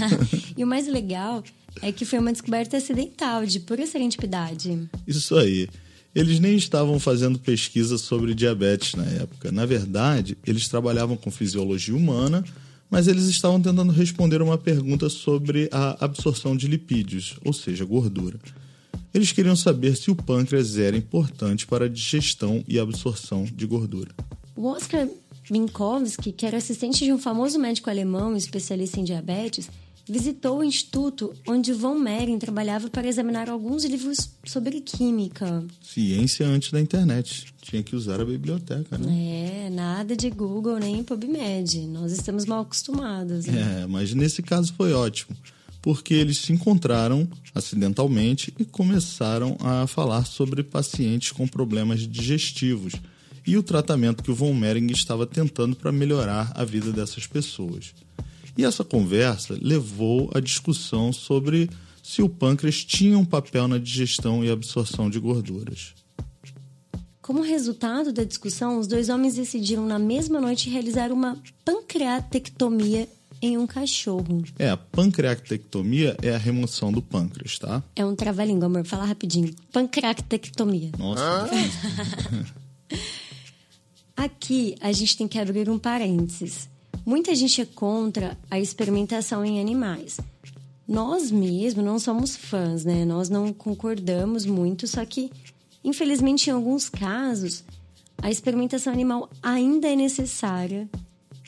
e 0.56 0.64
o 0.64 0.66
mais 0.66 0.88
legal 0.88 1.44
é 1.82 1.92
que 1.92 2.06
foi 2.06 2.18
uma 2.18 2.32
descoberta 2.32 2.78
acidental, 2.78 3.44
de 3.44 3.60
pura 3.60 3.86
serendipidade. 3.86 4.88
Isso 5.06 5.36
aí. 5.36 5.68
Eles 6.14 6.40
nem 6.40 6.56
estavam 6.56 6.98
fazendo 6.98 7.38
pesquisa 7.38 7.98
sobre 7.98 8.34
diabetes 8.34 8.94
na 8.94 9.04
época. 9.04 9.52
Na 9.52 9.66
verdade, 9.66 10.38
eles 10.46 10.68
trabalhavam 10.68 11.18
com 11.18 11.30
fisiologia 11.30 11.94
humana, 11.94 12.42
mas 12.90 13.08
eles 13.08 13.24
estavam 13.26 13.60
tentando 13.60 13.92
responder 13.92 14.40
uma 14.40 14.56
pergunta 14.56 15.10
sobre 15.10 15.68
a 15.70 16.02
absorção 16.02 16.56
de 16.56 16.66
lipídios, 16.66 17.38
ou 17.44 17.52
seja, 17.52 17.84
gordura. 17.84 18.38
Eles 19.12 19.32
queriam 19.32 19.54
saber 19.54 19.96
se 19.96 20.10
o 20.10 20.16
pâncreas 20.16 20.78
era 20.78 20.96
importante 20.96 21.66
para 21.66 21.84
a 21.84 21.88
digestão 21.88 22.64
e 22.66 22.78
absorção 22.78 23.44
de 23.44 23.66
gordura. 23.66 24.12
O 24.58 24.66
Oscar 24.66 25.08
Minkowski, 25.48 26.32
que 26.32 26.44
era 26.44 26.56
assistente 26.56 27.04
de 27.04 27.12
um 27.12 27.18
famoso 27.18 27.60
médico 27.60 27.88
alemão 27.88 28.36
especialista 28.36 28.98
em 28.98 29.04
diabetes, 29.04 29.70
visitou 30.04 30.58
o 30.58 30.64
instituto 30.64 31.32
onde 31.46 31.72
von 31.72 31.94
Mering 31.94 32.40
trabalhava 32.40 32.90
para 32.90 33.06
examinar 33.06 33.48
alguns 33.48 33.84
livros 33.84 34.30
sobre 34.44 34.80
química. 34.80 35.64
Ciência 35.80 36.44
antes 36.44 36.72
da 36.72 36.80
internet. 36.80 37.54
Tinha 37.62 37.84
que 37.84 37.94
usar 37.94 38.20
a 38.20 38.24
biblioteca, 38.24 38.98
né? 38.98 39.66
É, 39.68 39.70
nada 39.70 40.16
de 40.16 40.28
Google 40.28 40.80
nem 40.80 41.04
PubMed. 41.04 41.86
Nós 41.86 42.10
estamos 42.10 42.44
mal 42.44 42.62
acostumados. 42.62 43.46
Né? 43.46 43.82
É, 43.82 43.86
mas 43.86 44.12
nesse 44.12 44.42
caso 44.42 44.74
foi 44.76 44.92
ótimo, 44.92 45.36
porque 45.80 46.14
eles 46.14 46.38
se 46.38 46.52
encontraram 46.52 47.28
acidentalmente 47.54 48.52
e 48.58 48.64
começaram 48.64 49.56
a 49.60 49.86
falar 49.86 50.26
sobre 50.26 50.64
pacientes 50.64 51.30
com 51.30 51.46
problemas 51.46 52.00
digestivos 52.00 52.94
e 53.48 53.56
o 53.56 53.62
tratamento 53.62 54.22
que 54.22 54.30
o 54.30 54.34
von 54.34 54.52
Mering 54.52 54.92
estava 54.92 55.26
tentando 55.26 55.74
para 55.74 55.90
melhorar 55.90 56.52
a 56.54 56.66
vida 56.66 56.92
dessas 56.92 57.26
pessoas. 57.26 57.94
E 58.58 58.62
essa 58.62 58.84
conversa 58.84 59.58
levou 59.58 60.30
à 60.34 60.38
discussão 60.38 61.14
sobre 61.14 61.70
se 62.02 62.20
o 62.20 62.28
pâncreas 62.28 62.84
tinha 62.84 63.18
um 63.18 63.24
papel 63.24 63.66
na 63.66 63.78
digestão 63.78 64.44
e 64.44 64.50
absorção 64.50 65.08
de 65.08 65.18
gorduras. 65.18 65.94
Como 67.22 67.40
resultado 67.40 68.12
da 68.12 68.22
discussão, 68.22 68.78
os 68.78 68.86
dois 68.86 69.08
homens 69.08 69.36
decidiram 69.36 69.86
na 69.86 69.98
mesma 69.98 70.42
noite 70.42 70.68
realizar 70.68 71.10
uma 71.10 71.38
pancreatectomia 71.64 73.08
em 73.40 73.56
um 73.56 73.66
cachorro. 73.66 74.44
É, 74.58 74.68
a 74.68 74.76
pancreatectomia 74.76 76.18
é 76.20 76.34
a 76.34 76.38
remoção 76.38 76.92
do 76.92 77.00
pâncreas, 77.00 77.58
tá? 77.58 77.82
É 77.96 78.04
um 78.04 78.14
trava-língua, 78.14 78.66
amor. 78.66 78.84
Fala 78.84 79.06
rapidinho. 79.06 79.54
Pancreatectomia. 79.72 80.90
Nossa. 80.98 81.22
Ah. 81.22 81.48
Aqui 84.18 84.74
a 84.80 84.90
gente 84.90 85.16
tem 85.16 85.28
que 85.28 85.38
abrir 85.38 85.70
um 85.70 85.78
parênteses. 85.78 86.68
Muita 87.06 87.32
gente 87.36 87.60
é 87.60 87.64
contra 87.64 88.36
a 88.50 88.58
experimentação 88.58 89.44
em 89.44 89.60
animais. 89.60 90.18
Nós 90.88 91.30
mesmos 91.30 91.84
não 91.84 92.00
somos 92.00 92.34
fãs, 92.34 92.84
né? 92.84 93.04
Nós 93.04 93.30
não 93.30 93.52
concordamos 93.52 94.44
muito, 94.44 94.88
só 94.88 95.04
que, 95.04 95.30
infelizmente, 95.84 96.50
em 96.50 96.52
alguns 96.52 96.88
casos, 96.88 97.62
a 98.20 98.28
experimentação 98.28 98.92
animal 98.92 99.30
ainda 99.40 99.86
é 99.86 99.94
necessária 99.94 100.90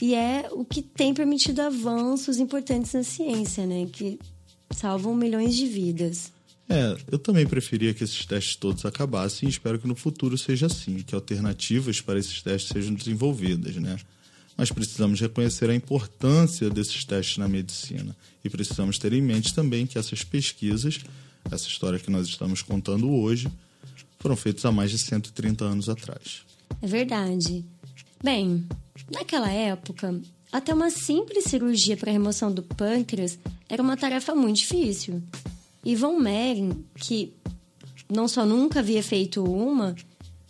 e 0.01 0.15
é 0.15 0.49
o 0.53 0.65
que 0.65 0.81
tem 0.81 1.13
permitido 1.13 1.63
avanços 1.63 2.39
importantes 2.39 2.93
na 2.93 3.03
ciência, 3.03 3.67
né? 3.67 3.89
Que 3.91 4.17
salvam 4.71 5.13
milhões 5.13 5.57
de 5.57 5.67
vidas. 5.67 6.33
É, 6.71 6.97
eu 7.11 7.19
também 7.19 7.45
preferia 7.45 7.93
que 7.93 8.05
esses 8.05 8.25
testes 8.25 8.55
todos 8.55 8.85
acabassem 8.85 9.49
e 9.49 9.51
espero 9.51 9.77
que 9.77 9.89
no 9.89 9.97
futuro 9.97 10.39
seja 10.39 10.67
assim, 10.67 10.99
que 10.99 11.17
alternativas 11.17 12.01
para 12.01 12.17
esses 12.17 12.41
testes 12.41 12.71
sejam 12.71 12.95
desenvolvidas, 12.95 13.75
né? 13.75 13.99
mas 14.57 14.71
precisamos 14.71 15.21
reconhecer 15.21 15.69
a 15.69 15.75
importância 15.75 16.69
desses 16.71 17.05
testes 17.05 17.39
na 17.39 17.49
medicina 17.49 18.15
e 18.45 18.51
precisamos 18.51 18.99
ter 18.99 19.13
em 19.13 19.23
mente 19.23 19.55
também 19.55 19.87
que 19.87 19.99
essas 19.99 20.23
pesquisas, 20.23 21.01
essa 21.51 21.67
história 21.67 21.99
que 21.99 22.11
nós 22.11 22.29
estamos 22.29 22.63
contando 22.63 23.11
hoje, 23.11 23.49
foram 24.19 24.37
feitas 24.37 24.65
há 24.65 24.71
mais 24.71 24.91
de 24.91 24.99
130 24.99 25.65
anos 25.65 25.89
atrás. 25.89 26.43
É 26.83 26.87
verdade. 26.87 27.65
Bem, 28.23 28.65
naquela 29.11 29.51
época, 29.51 30.21
até 30.53 30.73
uma 30.75 30.91
simples 30.91 31.45
cirurgia 31.45 31.97
para 31.97 32.13
remoção 32.13 32.53
do 32.53 32.63
pâncreas 32.63 33.39
era 33.69 33.83
uma 33.83 33.97
tarefa 33.97 34.35
muito 34.35 34.59
difícil. 34.59 35.23
Von 35.97 36.19
Mering, 36.19 36.85
que 36.97 37.33
não 38.11 38.29
só 38.29 38.45
nunca 38.45 38.81
havia 38.81 39.03
feito 39.03 39.43
uma, 39.43 39.95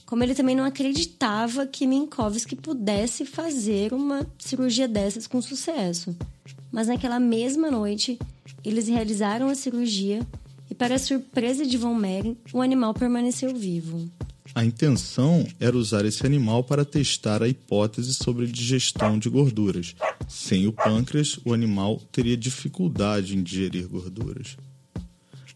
como 0.07 0.25
ele 0.25 0.35
também 0.35 0.57
não 0.57 0.65
acreditava 0.65 1.67
que 1.67 1.87
Minkowski 1.87 2.57
pudesse 2.57 3.25
fazer 3.25 3.93
uma 3.93 4.27
cirurgia 4.39 4.89
dessas 4.89 5.27
com 5.27 5.41
sucesso. 5.41 6.17
Mas 6.73 6.89
naquela 6.89 7.21
mesma 7.21 7.71
noite, 7.71 8.19
eles 8.65 8.89
realizaram 8.89 9.49
a 9.49 9.55
cirurgia 9.55 10.27
e, 10.69 10.75
para 10.75 10.99
surpresa 10.99 11.65
de 11.65 11.77
Von 11.77 11.95
Mering, 11.95 12.37
o 12.53 12.61
animal 12.61 12.93
permaneceu 12.93 13.55
vivo. 13.55 14.11
A 14.53 14.65
intenção 14.65 15.47
era 15.61 15.77
usar 15.77 16.05
esse 16.05 16.27
animal 16.27 16.65
para 16.65 16.85
testar 16.85 17.41
a 17.41 17.49
hipótese 17.49 18.15
sobre 18.15 18.47
digestão 18.47 19.17
de 19.17 19.29
gorduras. 19.29 19.95
Sem 20.29 20.67
o 20.67 20.73
pâncreas, 20.73 21.39
o 21.45 21.55
animal 21.55 22.01
teria 22.11 22.37
dificuldade 22.37 23.37
em 23.37 23.43
digerir 23.45 23.87
gorduras. 23.87 24.57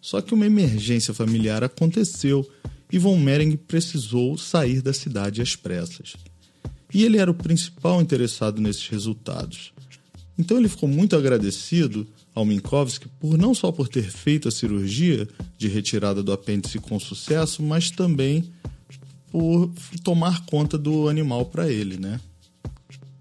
Só 0.04 0.20
que 0.20 0.34
uma 0.34 0.44
emergência 0.44 1.14
familiar 1.14 1.64
aconteceu 1.64 2.46
e 2.92 2.98
von 2.98 3.16
Mering 3.16 3.56
precisou 3.56 4.36
sair 4.36 4.82
da 4.82 4.92
cidade 4.92 5.40
às 5.40 5.56
pressas. 5.56 6.12
E 6.92 7.04
ele 7.04 7.16
era 7.16 7.30
o 7.30 7.34
principal 7.34 8.02
interessado 8.02 8.60
nesses 8.60 8.86
resultados. 8.86 9.72
Então 10.38 10.58
ele 10.58 10.68
ficou 10.68 10.86
muito 10.86 11.16
agradecido 11.16 12.06
ao 12.34 12.44
Minkowski 12.44 13.08
por 13.18 13.38
não 13.38 13.54
só 13.54 13.72
por 13.72 13.88
ter 13.88 14.10
feito 14.10 14.46
a 14.46 14.50
cirurgia 14.50 15.26
de 15.56 15.68
retirada 15.68 16.22
do 16.22 16.32
apêndice 16.32 16.78
com 16.78 17.00
sucesso, 17.00 17.62
mas 17.62 17.90
também 17.90 18.44
por 19.32 19.72
tomar 20.02 20.44
conta 20.44 20.76
do 20.76 21.08
animal 21.08 21.46
para 21.46 21.72
ele, 21.72 21.96
né? 21.96 22.20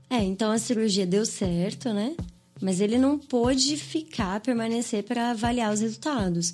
É, 0.09 0.21
então 0.21 0.51
a 0.51 0.57
cirurgia 0.57 1.07
deu 1.07 1.25
certo, 1.25 1.93
né? 1.93 2.13
Mas 2.61 2.81
ele 2.81 2.97
não 2.97 3.17
pôde 3.17 3.77
ficar, 3.77 4.41
permanecer 4.41 5.03
para 5.03 5.31
avaliar 5.31 5.73
os 5.73 5.79
resultados. 5.79 6.53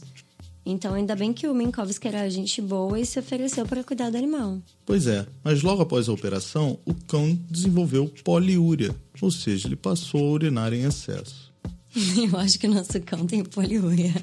Então, 0.70 0.94
ainda 0.94 1.16
bem 1.16 1.34
que 1.34 1.48
o 1.48 1.54
Minkowski 1.54 2.08
era 2.08 2.30
gente 2.30 2.62
boa 2.62 3.00
e 3.00 3.04
se 3.04 3.18
ofereceu 3.18 3.66
para 3.66 3.84
cuidar 3.84 4.12
do 4.12 4.18
animal. 4.18 4.62
Pois 4.86 5.08
é, 5.08 5.26
mas 5.44 5.64
logo 5.64 5.82
após 5.82 6.08
a 6.08 6.14
operação, 6.14 6.78
o 6.86 6.94
cão 6.94 7.38
desenvolveu 7.50 8.08
poliúria, 8.24 8.96
ou 9.20 9.32
seja, 9.32 9.68
ele 9.68 9.76
passou 9.76 10.28
a 10.28 10.32
urinar 10.32 10.72
em 10.72 10.84
excesso. 10.84 11.52
Eu 12.16 12.38
acho 12.38 12.60
que 12.60 12.68
o 12.68 12.74
nosso 12.74 13.02
cão 13.02 13.26
tem 13.26 13.44
poliúria. 13.44 14.14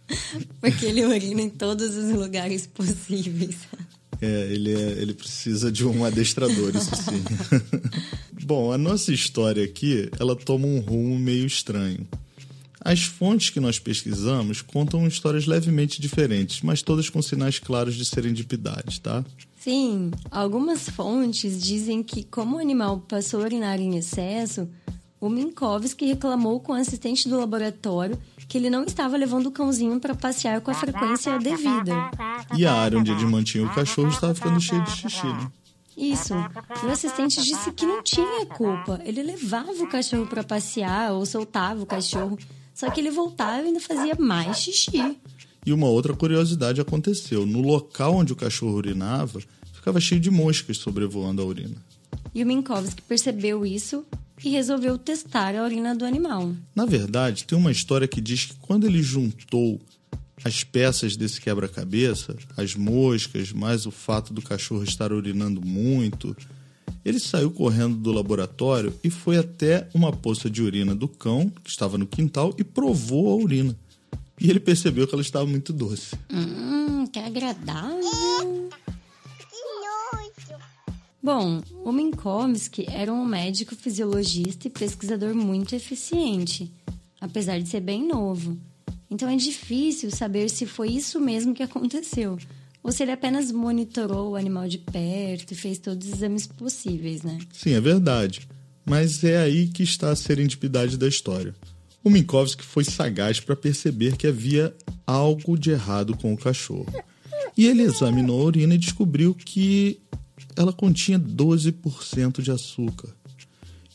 Porque 0.60 0.86
ele 0.86 1.04
urina 1.04 1.42
em 1.42 1.50
todos 1.50 1.94
os 1.94 2.10
lugares 2.14 2.66
possíveis. 2.66 3.56
É, 4.20 4.50
ele, 4.50 4.72
é, 4.72 4.92
ele 4.92 5.12
precisa 5.12 5.70
de 5.70 5.84
um 5.84 6.06
adestrador, 6.06 6.74
isso 6.74 6.96
sim. 6.96 7.22
Bom, 8.44 8.72
a 8.72 8.78
nossa 8.78 9.12
história 9.12 9.62
aqui, 9.62 10.08
ela 10.18 10.34
toma 10.34 10.66
um 10.66 10.80
rumo 10.80 11.18
meio 11.18 11.44
estranho. 11.44 12.06
As 12.84 13.04
fontes 13.04 13.50
que 13.50 13.60
nós 13.60 13.78
pesquisamos 13.78 14.60
contam 14.60 15.06
histórias 15.06 15.46
levemente 15.46 16.00
diferentes, 16.00 16.62
mas 16.62 16.82
todas 16.82 17.08
com 17.08 17.22
sinais 17.22 17.58
claros 17.58 17.94
de 17.94 18.04
serendipidade, 18.04 19.00
tá? 19.00 19.24
Sim, 19.58 20.10
algumas 20.28 20.88
fontes 20.88 21.62
dizem 21.62 22.02
que, 22.02 22.24
como 22.24 22.56
o 22.56 22.60
animal 22.60 22.98
passou 23.00 23.40
a 23.40 23.44
urinar 23.44 23.80
em 23.80 23.96
excesso, 23.96 24.68
o 25.20 25.28
Minkowski 25.28 26.06
reclamou 26.06 26.58
com 26.58 26.72
o 26.72 26.74
assistente 26.74 27.28
do 27.28 27.38
laboratório 27.38 28.18
que 28.48 28.58
ele 28.58 28.68
não 28.68 28.82
estava 28.82 29.16
levando 29.16 29.46
o 29.46 29.52
cãozinho 29.52 30.00
para 30.00 30.16
passear 30.16 30.60
com 30.60 30.72
a 30.72 30.74
frequência 30.74 31.38
devida. 31.38 32.10
E 32.56 32.66
a 32.66 32.72
área 32.72 32.98
onde 32.98 33.12
ele 33.12 33.24
mantinha 33.24 33.64
o 33.64 33.72
cachorro 33.72 34.08
estava 34.08 34.34
ficando 34.34 34.60
cheia 34.60 34.82
de 34.82 34.90
xixi, 34.90 35.26
né? 35.26 35.50
Isso. 35.96 36.34
E 36.82 36.86
o 36.86 36.90
assistente 36.90 37.40
disse 37.40 37.70
que 37.70 37.86
não 37.86 38.02
tinha 38.02 38.44
culpa. 38.46 39.00
Ele 39.04 39.22
levava 39.22 39.70
o 39.70 39.88
cachorro 39.88 40.26
para 40.26 40.42
passear 40.42 41.12
ou 41.12 41.24
soltava 41.24 41.80
o 41.82 41.86
cachorro 41.86 42.36
só 42.74 42.90
que 42.90 43.00
ele 43.00 43.10
voltava 43.10 43.62
e 43.62 43.66
ainda 43.66 43.80
fazia 43.80 44.14
mais 44.18 44.58
xixi. 44.58 45.16
E 45.64 45.72
uma 45.72 45.86
outra 45.86 46.14
curiosidade 46.14 46.80
aconteceu. 46.80 47.46
No 47.46 47.60
local 47.60 48.16
onde 48.16 48.32
o 48.32 48.36
cachorro 48.36 48.76
urinava, 48.76 49.40
ficava 49.72 50.00
cheio 50.00 50.20
de 50.20 50.30
moscas 50.30 50.78
sobrevoando 50.78 51.40
a 51.42 51.44
urina. 51.44 51.76
E 52.34 52.42
o 52.42 52.46
Minkowski 52.46 53.02
percebeu 53.02 53.64
isso 53.64 54.04
e 54.44 54.50
resolveu 54.50 54.98
testar 54.98 55.54
a 55.54 55.62
urina 55.62 55.94
do 55.94 56.04
animal. 56.04 56.52
Na 56.74 56.84
verdade, 56.84 57.44
tem 57.44 57.56
uma 57.56 57.70
história 57.70 58.08
que 58.08 58.20
diz 58.20 58.46
que 58.46 58.54
quando 58.56 58.86
ele 58.86 59.02
juntou 59.02 59.80
as 60.44 60.64
peças 60.64 61.16
desse 61.16 61.40
quebra-cabeça, 61.40 62.36
as 62.56 62.74
moscas, 62.74 63.52
mais 63.52 63.86
o 63.86 63.90
fato 63.90 64.32
do 64.32 64.42
cachorro 64.42 64.82
estar 64.82 65.12
urinando 65.12 65.64
muito, 65.64 66.36
ele 67.04 67.18
saiu 67.18 67.50
correndo 67.50 67.96
do 67.96 68.12
laboratório 68.12 68.94
e 69.02 69.10
foi 69.10 69.36
até 69.36 69.88
uma 69.94 70.12
poça 70.12 70.48
de 70.48 70.62
urina 70.62 70.94
do 70.94 71.08
cão, 71.08 71.50
que 71.62 71.70
estava 71.70 71.98
no 71.98 72.06
quintal, 72.06 72.54
e 72.58 72.64
provou 72.64 73.30
a 73.30 73.36
urina. 73.36 73.76
E 74.40 74.48
ele 74.48 74.60
percebeu 74.60 75.06
que 75.06 75.14
ela 75.14 75.22
estava 75.22 75.46
muito 75.46 75.72
doce. 75.72 76.16
Hum, 76.32 77.06
que 77.06 77.18
agradável. 77.18 78.70
Bom, 81.22 81.62
o 81.84 81.92
Minkowski 81.92 82.84
era 82.88 83.12
um 83.12 83.24
médico 83.24 83.76
fisiologista 83.76 84.66
e 84.66 84.70
pesquisador 84.70 85.34
muito 85.34 85.74
eficiente, 85.74 86.72
apesar 87.20 87.60
de 87.60 87.68
ser 87.68 87.80
bem 87.80 88.04
novo. 88.06 88.58
Então 89.08 89.28
é 89.28 89.36
difícil 89.36 90.10
saber 90.10 90.48
se 90.48 90.66
foi 90.66 90.88
isso 90.88 91.20
mesmo 91.20 91.54
que 91.54 91.62
aconteceu 91.62 92.38
ou 92.82 92.90
se 92.90 93.02
ele 93.02 93.12
apenas 93.12 93.52
monitorou 93.52 94.32
o 94.32 94.36
animal 94.36 94.68
de 94.68 94.78
perto 94.78 95.52
e 95.52 95.54
fez 95.54 95.78
todos 95.78 96.08
os 96.08 96.14
exames 96.14 96.46
possíveis, 96.46 97.22
né? 97.22 97.38
Sim, 97.52 97.72
é 97.72 97.80
verdade. 97.80 98.48
Mas 98.84 99.22
é 99.22 99.38
aí 99.38 99.68
que 99.68 99.82
está 99.82 100.10
a 100.10 100.16
serendipidade 100.16 100.96
da 100.96 101.06
história. 101.06 101.54
O 102.02 102.10
Minkowski 102.10 102.64
foi 102.64 102.82
sagaz 102.82 103.38
para 103.38 103.54
perceber 103.54 104.16
que 104.16 104.26
havia 104.26 104.74
algo 105.06 105.56
de 105.56 105.70
errado 105.70 106.16
com 106.16 106.32
o 106.32 106.36
cachorro. 106.36 106.92
E 107.56 107.66
ele 107.66 107.82
examinou 107.82 108.40
a 108.40 108.44
urina 108.44 108.74
e 108.74 108.78
descobriu 108.78 109.34
que 109.34 110.00
ela 110.56 110.72
continha 110.72 111.18
12% 111.18 112.42
de 112.42 112.50
açúcar. 112.50 113.14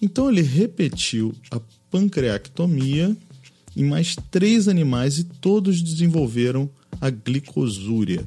Então 0.02 0.30
ele 0.30 0.41
repetiu 0.41 1.36
a 1.52 1.60
pancreactomia 1.89 3.15
em 3.76 3.84
mais 3.84 4.15
três 4.32 4.67
animais 4.67 5.19
e 5.19 5.23
todos 5.23 5.82
desenvolveram 5.82 6.69
a 7.02 7.10
glicosúria, 7.10 8.26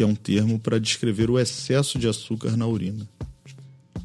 que 0.00 0.04
é 0.04 0.06
um 0.06 0.14
termo 0.14 0.58
para 0.58 0.80
descrever 0.80 1.28
o 1.28 1.38
excesso 1.38 1.98
de 1.98 2.08
açúcar 2.08 2.56
na 2.56 2.66
urina. 2.66 3.06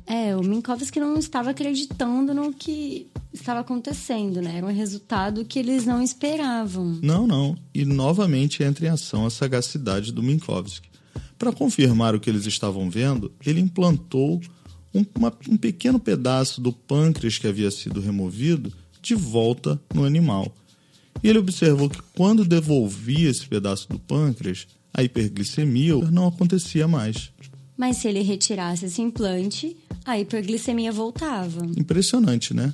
É, 0.06 0.36
o 0.36 0.44
Minkowski 0.44 1.00
não 1.00 1.18
estava 1.18 1.52
acreditando 1.52 2.34
no 2.34 2.52
que 2.52 3.08
estava 3.34 3.62
acontecendo, 3.62 4.42
né? 4.42 4.58
Era 4.58 4.66
um 4.66 4.74
resultado 4.74 5.46
que 5.46 5.58
eles 5.58 5.86
não 5.86 6.02
esperavam. 6.02 7.00
Não, 7.02 7.26
não. 7.26 7.58
E 7.74 7.86
novamente 7.86 8.62
entra 8.62 8.86
em 8.86 8.90
ação 8.90 9.26
a 9.26 9.30
sagacidade 9.30 10.12
do 10.12 10.22
Minkowski. 10.22 10.90
Para 11.40 11.54
confirmar 11.54 12.14
o 12.14 12.20
que 12.20 12.30
eles 12.30 12.46
estavam 12.46 12.90
vendo, 12.90 13.32
ele 13.46 13.62
implantou 13.62 14.42
um, 14.94 15.06
uma, 15.18 15.32
um 15.48 15.56
pequeno 15.56 15.98
pedaço 15.98 16.60
do 16.60 16.74
pâncreas 16.74 17.38
que 17.38 17.48
havia 17.48 17.72
sido 17.72 18.02
removido 18.02 18.70
de 19.02 19.16
volta 19.16 19.80
no 19.94 20.04
animal. 20.04 20.54
E 21.24 21.30
ele 21.30 21.40
observou 21.40 21.90
que 21.90 22.02
quando 22.14 22.44
devolvia 22.44 23.30
esse 23.30 23.48
pedaço 23.48 23.88
do 23.88 23.98
pâncreas, 23.98 24.68
a 24.96 25.04
hiperglicemia 25.04 25.94
não 26.10 26.28
acontecia 26.28 26.88
mais. 26.88 27.30
Mas 27.78 27.98
se 27.98 28.08
ele 28.08 28.22
retirasse 28.22 28.86
esse 28.86 29.02
implante, 29.02 29.76
a 30.06 30.18
hiperglicemia 30.18 30.92
voltava. 30.92 31.66
Impressionante, 31.78 32.54
né? 32.54 32.74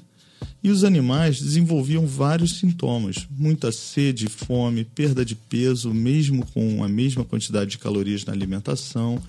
E 0.63 0.69
os 0.69 0.84
animais 0.84 1.41
desenvolviam 1.41 2.05
vários 2.05 2.60
sintomas: 2.60 3.27
muita 3.31 3.71
sede, 3.71 4.27
fome, 4.27 4.84
perda 4.84 5.25
de 5.25 5.34
peso, 5.36 5.91
mesmo 5.91 6.45
com 6.45 6.84
a 6.84 6.88
mesma 6.88 7.25
quantidade 7.25 7.71
de 7.71 7.77
calorias 7.79 8.23
na 8.23 8.34
alimentação. 8.34 9.19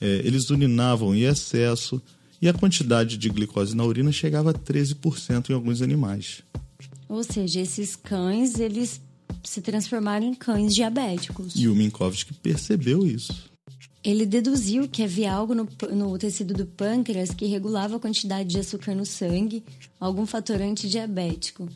É, 0.00 0.22
eles 0.24 0.50
urinavam 0.50 1.14
em 1.14 1.22
excesso 1.22 2.02
e 2.42 2.48
a 2.48 2.52
quantidade 2.52 3.16
de 3.16 3.28
glicose 3.28 3.76
na 3.76 3.84
urina 3.84 4.10
chegava 4.10 4.50
a 4.50 4.54
13% 4.54 5.50
em 5.50 5.52
alguns 5.52 5.80
animais. 5.80 6.42
Ou 7.08 7.22
seja, 7.22 7.60
esses 7.60 7.94
cães, 7.94 8.58
eles 8.58 9.00
se 9.44 9.60
transformaram 9.60 10.26
em 10.26 10.34
cães 10.34 10.74
diabéticos. 10.74 11.54
E 11.56 11.68
o 11.68 11.74
Minkowski 11.74 12.34
percebeu 12.34 13.06
isso. 13.06 13.52
Ele 14.02 14.26
deduziu 14.26 14.86
que 14.86 15.02
havia 15.02 15.32
algo 15.32 15.54
no, 15.54 15.66
no, 15.92 16.18
tecido 16.18 16.52
do 16.52 16.66
pâncreas 16.66 17.30
que 17.30 17.46
regulava 17.46 17.96
a 17.96 18.00
quantidade 18.00 18.50
de 18.50 18.58
açúcar 18.58 18.94
no 18.94 19.06
sangue, 19.06 19.64
algum 19.98 20.26
fator 20.26 20.60
antidiabético. 20.60 21.66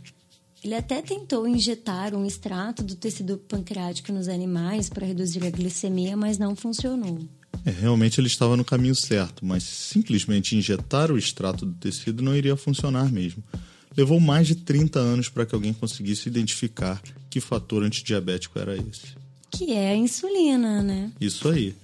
Ele 0.63 0.75
até 0.75 1.01
tentou 1.01 1.49
injetar 1.49 2.15
um 2.15 2.27
extrato 2.27 2.83
do 2.83 2.97
tecido 2.97 3.39
pancreático 3.39 4.13
nos 4.13 4.29
animais 4.29 4.91
para 4.91 5.07
reduzir 5.07 5.47
a 5.47 5.51
glicemia, 5.51 6.17
mas 6.17 6.37
não 6.37 6.55
funcionou. 6.55 7.19
É, 7.65 7.71
realmente 7.71 8.21
ele 8.21 8.27
estava 8.27 8.57
no 8.57 8.65
caminho 8.65 8.95
certo, 8.95 9.47
mas 9.47 9.63
simplesmente 9.63 10.57
injetar 10.57 11.11
o 11.11 11.17
extrato 11.17 11.65
do 11.65 11.75
tecido 11.75 12.23
não 12.23 12.37
iria 12.37 12.57
funcionar 12.57 13.11
mesmo. 13.11 13.43
Levou 13.97 14.21
mais 14.21 14.47
de 14.47 14.57
30 14.57 14.99
anos 14.99 15.29
para 15.29 15.47
que 15.47 15.55
alguém 15.55 15.73
conseguisse 15.73 16.29
identificar 16.29 17.01
que 17.31 17.41
fator 17.41 17.83
antidiabético 17.83 18.59
era 18.59 18.77
esse. 18.77 19.17
Que 19.51 19.73
é 19.73 19.91
a 19.93 19.97
insulina, 19.97 20.83
né? 20.83 21.11
Isso 21.21 21.49
aí. 21.49 21.75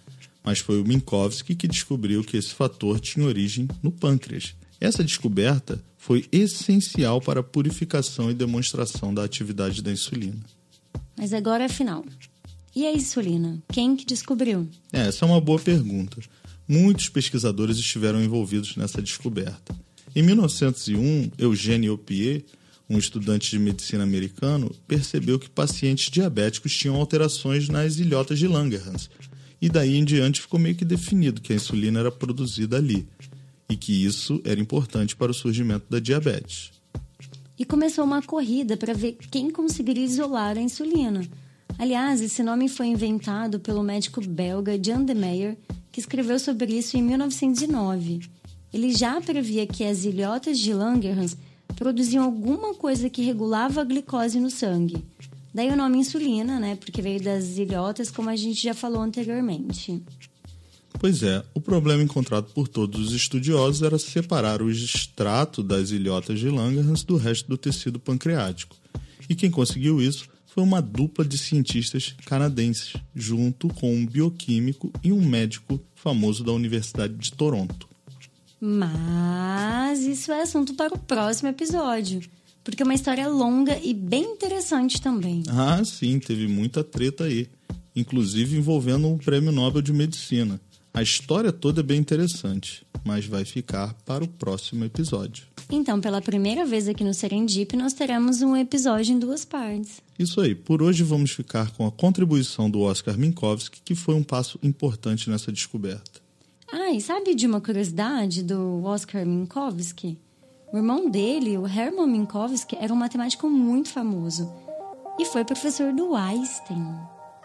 Mas 0.42 0.58
foi 0.58 0.80
o 0.80 0.84
Minkowski 0.84 1.54
que 1.54 1.66
descobriu 1.66 2.22
que 2.22 2.36
esse 2.36 2.50
fator 2.50 3.00
tinha 3.00 3.26
origem 3.26 3.66
no 3.82 3.90
pâncreas. 3.90 4.54
Essa 4.80 5.02
descoberta 5.02 5.82
foi 5.96 6.26
essencial 6.30 7.20
para 7.20 7.40
a 7.40 7.42
purificação 7.42 8.30
e 8.30 8.34
demonstração 8.34 9.14
da 9.14 9.24
atividade 9.24 9.80
da 9.80 9.90
insulina. 9.90 10.44
Mas 11.16 11.32
agora 11.32 11.64
afinal, 11.64 12.04
e 12.76 12.86
a 12.86 12.92
insulina? 12.92 13.62
Quem 13.72 13.96
que 13.96 14.04
descobriu? 14.04 14.68
É, 14.92 15.08
essa 15.08 15.24
é 15.24 15.28
uma 15.28 15.40
boa 15.40 15.58
pergunta. 15.58 16.20
Muitos 16.68 17.08
pesquisadores 17.08 17.78
estiveram 17.78 18.22
envolvidos 18.22 18.76
nessa 18.76 19.00
descoberta. 19.00 19.74
Em 20.14 20.22
1901, 20.22 21.30
Eugène 21.38 21.88
Opier 21.88 22.44
um 22.88 22.98
estudante 22.98 23.50
de 23.50 23.58
medicina 23.58 24.02
americano, 24.02 24.74
percebeu 24.86 25.38
que 25.38 25.48
pacientes 25.48 26.10
diabéticos 26.10 26.76
tinham 26.76 26.96
alterações 26.96 27.68
nas 27.68 27.98
ilhotas 27.98 28.38
de 28.38 28.46
Langerhans. 28.46 29.08
E 29.60 29.68
daí 29.68 29.96
em 29.96 30.04
diante 30.04 30.40
ficou 30.40 30.60
meio 30.60 30.74
que 30.74 30.84
definido 30.84 31.40
que 31.40 31.52
a 31.52 31.56
insulina 31.56 32.00
era 32.00 32.10
produzida 32.10 32.76
ali 32.76 33.08
e 33.68 33.76
que 33.76 34.04
isso 34.04 34.40
era 34.44 34.60
importante 34.60 35.16
para 35.16 35.30
o 35.30 35.34
surgimento 35.34 35.86
da 35.88 35.98
diabetes. 35.98 36.70
E 37.58 37.64
começou 37.64 38.04
uma 38.04 38.20
corrida 38.20 38.76
para 38.76 38.92
ver 38.92 39.16
quem 39.30 39.50
conseguiria 39.50 40.04
isolar 40.04 40.58
a 40.58 40.60
insulina. 40.60 41.26
Aliás, 41.78 42.20
esse 42.20 42.42
nome 42.42 42.68
foi 42.68 42.86
inventado 42.86 43.58
pelo 43.58 43.82
médico 43.82 44.20
belga 44.20 44.78
Jan 44.80 45.04
de 45.04 45.14
Meyer, 45.14 45.56
que 45.90 46.00
escreveu 46.00 46.38
sobre 46.38 46.76
isso 46.76 46.96
em 46.96 47.02
1909. 47.02 48.20
Ele 48.72 48.92
já 48.92 49.20
previa 49.20 49.66
que 49.66 49.84
as 49.84 50.04
ilhotas 50.04 50.58
de 50.58 50.74
Langerhans 50.74 51.36
produziam 51.74 52.24
alguma 52.24 52.74
coisa 52.74 53.10
que 53.10 53.22
regulava 53.22 53.80
a 53.80 53.84
glicose 53.84 54.40
no 54.40 54.50
sangue. 54.50 55.04
Daí 55.54 55.70
o 55.70 55.76
nome 55.76 55.98
insulina, 55.98 56.58
né? 56.58 56.76
Porque 56.76 57.00
veio 57.00 57.22
das 57.22 57.56
ilhotas, 57.58 58.10
como 58.10 58.28
a 58.28 58.36
gente 58.36 58.62
já 58.62 58.74
falou 58.74 59.00
anteriormente. 59.00 60.02
Pois 60.98 61.22
é, 61.22 61.44
o 61.54 61.60
problema 61.60 62.02
encontrado 62.02 62.52
por 62.52 62.66
todos 62.66 63.08
os 63.08 63.12
estudiosos 63.12 63.82
era 63.82 63.98
separar 63.98 64.62
o 64.62 64.70
extrato 64.70 65.62
das 65.62 65.90
ilhotas 65.90 66.38
de 66.40 66.48
Langerhans 66.48 67.04
do 67.04 67.16
resto 67.16 67.48
do 67.48 67.58
tecido 67.58 67.98
pancreático. 67.98 68.76
E 69.28 69.34
quem 69.34 69.50
conseguiu 69.50 70.00
isso 70.00 70.28
foi 70.46 70.62
uma 70.62 70.80
dupla 70.80 71.24
de 71.24 71.36
cientistas 71.36 72.14
canadenses, 72.24 72.94
junto 73.14 73.68
com 73.68 73.92
um 73.94 74.06
bioquímico 74.06 74.92
e 75.02 75.12
um 75.12 75.24
médico 75.24 75.80
famoso 75.94 76.44
da 76.44 76.52
Universidade 76.52 77.14
de 77.14 77.32
Toronto. 77.32 77.88
Mas 78.66 80.04
isso 80.04 80.32
é 80.32 80.40
assunto 80.40 80.72
para 80.72 80.94
o 80.94 80.98
próximo 80.98 81.50
episódio, 81.50 82.22
porque 82.64 82.82
é 82.82 82.86
uma 82.86 82.94
história 82.94 83.28
longa 83.28 83.78
e 83.84 83.92
bem 83.92 84.24
interessante 84.24 85.02
também. 85.02 85.42
Ah, 85.50 85.84
sim, 85.84 86.18
teve 86.18 86.48
muita 86.48 86.82
treta 86.82 87.24
aí, 87.24 87.46
inclusive 87.94 88.56
envolvendo 88.56 89.06
um 89.06 89.18
prêmio 89.18 89.52
Nobel 89.52 89.82
de 89.82 89.92
Medicina. 89.92 90.58
A 90.94 91.02
história 91.02 91.52
toda 91.52 91.80
é 91.80 91.82
bem 91.82 92.00
interessante, 92.00 92.86
mas 93.04 93.26
vai 93.26 93.44
ficar 93.44 93.92
para 94.06 94.24
o 94.24 94.28
próximo 94.28 94.82
episódio. 94.82 95.44
Então, 95.70 96.00
pela 96.00 96.22
primeira 96.22 96.64
vez 96.64 96.88
aqui 96.88 97.04
no 97.04 97.12
Serendip, 97.12 97.76
nós 97.76 97.92
teremos 97.92 98.40
um 98.40 98.56
episódio 98.56 99.12
em 99.12 99.18
duas 99.18 99.44
partes. 99.44 100.00
Isso 100.18 100.40
aí. 100.40 100.54
Por 100.54 100.82
hoje 100.82 101.02
vamos 101.02 101.32
ficar 101.32 101.70
com 101.72 101.86
a 101.86 101.92
contribuição 101.92 102.70
do 102.70 102.80
Oscar 102.80 103.18
Minkowski, 103.18 103.82
que 103.84 103.94
foi 103.94 104.14
um 104.14 104.22
passo 104.22 104.58
importante 104.62 105.28
nessa 105.28 105.52
descoberta. 105.52 106.23
Ah, 106.72 106.90
e 106.90 107.00
sabe 107.00 107.34
de 107.34 107.46
uma 107.46 107.60
curiosidade 107.60 108.42
do 108.42 108.82
Oscar 108.84 109.24
Minkowski? 109.24 110.18
O 110.72 110.76
irmão 110.76 111.08
dele, 111.08 111.56
o 111.56 111.66
Hermann 111.66 112.08
Minkowski, 112.08 112.76
era 112.80 112.92
um 112.92 112.96
matemático 112.96 113.48
muito 113.48 113.90
famoso 113.90 114.52
e 115.18 115.24
foi 115.24 115.44
professor 115.44 115.92
do 115.92 116.14
Einstein. 116.14 116.82